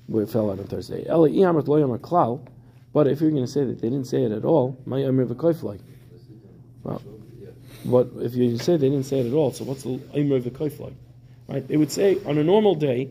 Where 0.06 0.22
it 0.22 0.30
fell 0.30 0.50
out 0.50 0.58
on 0.58 0.68
Thursday. 0.68 1.04
But 1.04 3.06
if 3.06 3.20
you're 3.20 3.30
going 3.30 3.44
to 3.44 3.50
say 3.50 3.64
that 3.64 3.80
they 3.80 3.90
didn't 3.90 4.06
say 4.06 4.22
it 4.22 4.32
at 4.32 4.44
all, 4.44 4.80
my 4.86 5.00
Amir. 5.00 5.26
Well, 5.26 7.02
what 7.86 8.08
if 8.16 8.34
you 8.34 8.58
say 8.58 8.76
they 8.76 8.88
didn't 8.88 9.06
say 9.06 9.20
it 9.20 9.26
at 9.26 9.32
all? 9.32 9.52
So 9.52 9.64
what's 9.64 9.82
the 9.82 10.00
Amir 10.14 10.40
V'Koiflai? 10.40 10.94
Right? 11.48 11.66
They 11.66 11.76
would 11.76 11.92
say 11.92 12.18
on 12.26 12.38
a 12.38 12.44
normal 12.44 12.74
day 12.74 13.10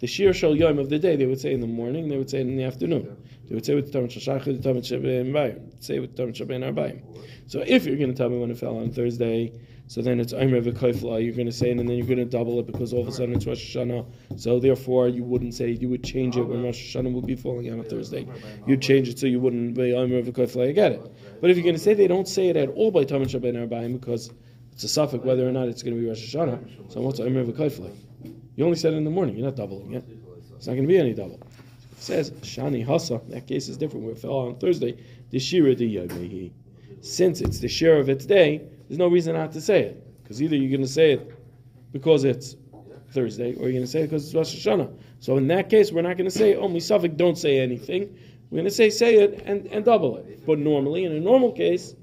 the 0.00 0.06
Shir 0.06 0.32
Shal 0.32 0.54
Yom 0.54 0.78
of 0.78 0.90
the 0.90 0.98
day, 0.98 1.16
they 1.16 1.26
would 1.26 1.40
say 1.40 1.52
in 1.52 1.60
the 1.60 1.66
morning, 1.66 2.08
they 2.08 2.18
would 2.18 2.28
say 2.28 2.40
in 2.40 2.56
the 2.56 2.64
afternoon. 2.64 3.16
They 3.48 3.54
would 3.54 3.64
say 3.64 3.74
with 3.74 3.92
the 3.92 3.98
Tamid 3.98 4.10
Shashach, 4.10 4.44
the 4.44 4.52
Tamid 4.52 4.82
Shabbat 4.82 5.32
Bayim. 5.32 5.82
Say 5.82 5.98
with 6.00 6.16
the 6.16 6.22
Tamid 6.22 6.36
Shabbat 6.36 6.74
Arbayim. 6.74 7.00
So 7.46 7.62
if 7.66 7.86
you're 7.86 7.96
going 7.96 8.10
to 8.10 8.16
tell 8.16 8.28
me 8.28 8.38
when 8.38 8.50
it 8.50 8.58
fell 8.58 8.76
on 8.76 8.90
Thursday, 8.90 9.52
so 9.88 10.02
then 10.02 10.18
it's 10.18 10.32
Omer 10.32 10.60
V'Koifla, 10.60 11.24
you're 11.24 11.34
going 11.34 11.46
to 11.46 11.52
say 11.52 11.70
and 11.70 11.78
then 11.78 11.88
you're 11.90 12.06
going 12.06 12.18
to 12.18 12.24
double 12.24 12.58
it 12.58 12.66
because 12.66 12.92
all 12.92 13.02
of 13.02 13.08
a 13.08 13.12
sudden 13.12 13.34
it's 13.34 13.46
Rosh 13.46 13.76
Hashanah. 13.76 14.04
So 14.36 14.58
therefore, 14.58 15.08
you 15.08 15.22
wouldn't 15.22 15.54
say, 15.54 15.70
you 15.70 15.88
would 15.88 16.02
change 16.02 16.36
it 16.36 16.42
when 16.42 16.64
Rosh 16.64 16.96
Hashanah 16.96 17.12
would 17.12 17.26
be 17.26 17.36
falling 17.36 17.72
on 17.72 17.82
Thursday. 17.84 18.26
You'd 18.66 18.82
change 18.82 19.08
it 19.08 19.18
so 19.18 19.26
you 19.26 19.38
wouldn't 19.38 19.74
be 19.74 19.94
Omer 19.94 20.22
V'Koifla, 20.22 20.68
I 20.68 20.72
get 20.72 20.92
it. 20.92 21.40
But 21.40 21.50
if 21.50 21.56
you're 21.56 21.64
going 21.64 21.76
to 21.76 21.80
say 21.80 21.94
they 21.94 22.08
don't 22.08 22.28
say 22.28 22.48
it 22.48 22.56
at 22.56 22.68
all 22.70 22.90
by 22.90 23.04
Tamid 23.04 23.28
Shabbat 23.28 23.68
Arbayim 23.68 24.00
because 24.00 24.32
it's 24.72 24.84
a 24.84 24.88
safek 24.88 25.22
whether 25.22 25.48
or 25.48 25.52
not 25.52 25.68
it's 25.68 25.82
going 25.82 25.94
to 25.94 26.02
be 26.02 26.08
Rosh 26.08 26.34
Hashanah, 26.34 26.92
so 26.92 27.00
what's 27.00 27.20
Omer 27.20 27.44
V'Koifla? 27.44 27.94
You 28.56 28.64
only 28.64 28.76
said 28.76 28.94
it 28.94 28.96
in 28.96 29.04
the 29.04 29.10
morning. 29.10 29.36
You're 29.36 29.46
not 29.46 29.56
doubling 29.56 29.94
it. 29.94 30.04
It's 30.56 30.66
not 30.66 30.72
going 30.72 30.84
to 30.84 30.88
be 30.88 30.98
any 30.98 31.14
double. 31.14 31.34
It 31.92 32.02
says 32.02 32.30
Shani 32.30 32.84
Hasa. 32.84 33.28
That 33.28 33.46
case 33.46 33.68
is 33.68 33.76
different. 33.76 34.04
Where 34.04 34.14
it 34.14 34.18
fell 34.18 34.38
on 34.38 34.56
Thursday, 34.56 34.96
the 35.30 35.38
Shira 35.38 35.74
the 35.74 35.96
Yomehi. 35.96 36.52
Since 37.02 37.42
it's 37.42 37.60
the 37.60 37.68
share 37.68 37.98
of 37.98 38.08
its 38.08 38.24
day, 38.24 38.66
there's 38.88 38.98
no 38.98 39.08
reason 39.08 39.34
not 39.34 39.52
to 39.52 39.60
say 39.60 39.82
it. 39.82 40.22
Because 40.22 40.42
either 40.42 40.56
you're 40.56 40.70
going 40.70 40.82
to 40.82 40.88
say 40.92 41.12
it 41.12 41.32
because 41.92 42.24
it's 42.24 42.56
Thursday, 43.10 43.54
or 43.54 43.62
you're 43.62 43.72
going 43.72 43.84
to 43.84 43.86
say 43.86 44.00
it 44.00 44.06
because 44.06 44.26
it's 44.26 44.34
Rosh 44.34 44.54
Hashanah. 44.54 44.92
So 45.20 45.36
in 45.36 45.46
that 45.48 45.70
case, 45.70 45.92
we're 45.92 46.02
not 46.02 46.16
going 46.16 46.28
to 46.30 46.36
say 46.36 46.56
only 46.56 46.80
safek. 46.80 47.16
Don't 47.16 47.38
say 47.38 47.58
anything. 47.58 48.16
We're 48.50 48.56
going 48.56 48.64
to 48.64 48.70
say 48.70 48.90
say 48.90 49.16
it 49.16 49.42
and, 49.44 49.66
and 49.66 49.84
double 49.84 50.16
it. 50.18 50.44
But 50.46 50.58
normally, 50.58 51.04
in 51.04 51.12
a 51.12 51.20
normal 51.20 51.52
case, 51.52 51.94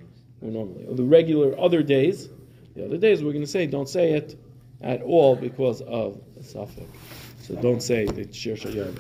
or 0.42 0.50
normally, 0.50 0.86
or 0.86 0.96
the 0.96 1.04
regular 1.04 1.58
other 1.60 1.84
days, 1.84 2.30
the 2.76 2.86
other 2.86 2.98
days 2.98 3.24
we're 3.24 3.34
going 3.34 3.46
to 3.46 3.52
say 3.52 3.68
don't 3.68 3.90
say 3.90 4.14
it 4.14 4.40
at 4.82 5.02
all 5.02 5.36
because 5.36 5.82
of 5.82 6.22
safek. 6.40 6.88
So 7.42 7.56
don't 7.56 7.84
say 7.84 8.06
the 8.06 8.32
Shir 8.34 8.56
Shayam. 8.56 8.98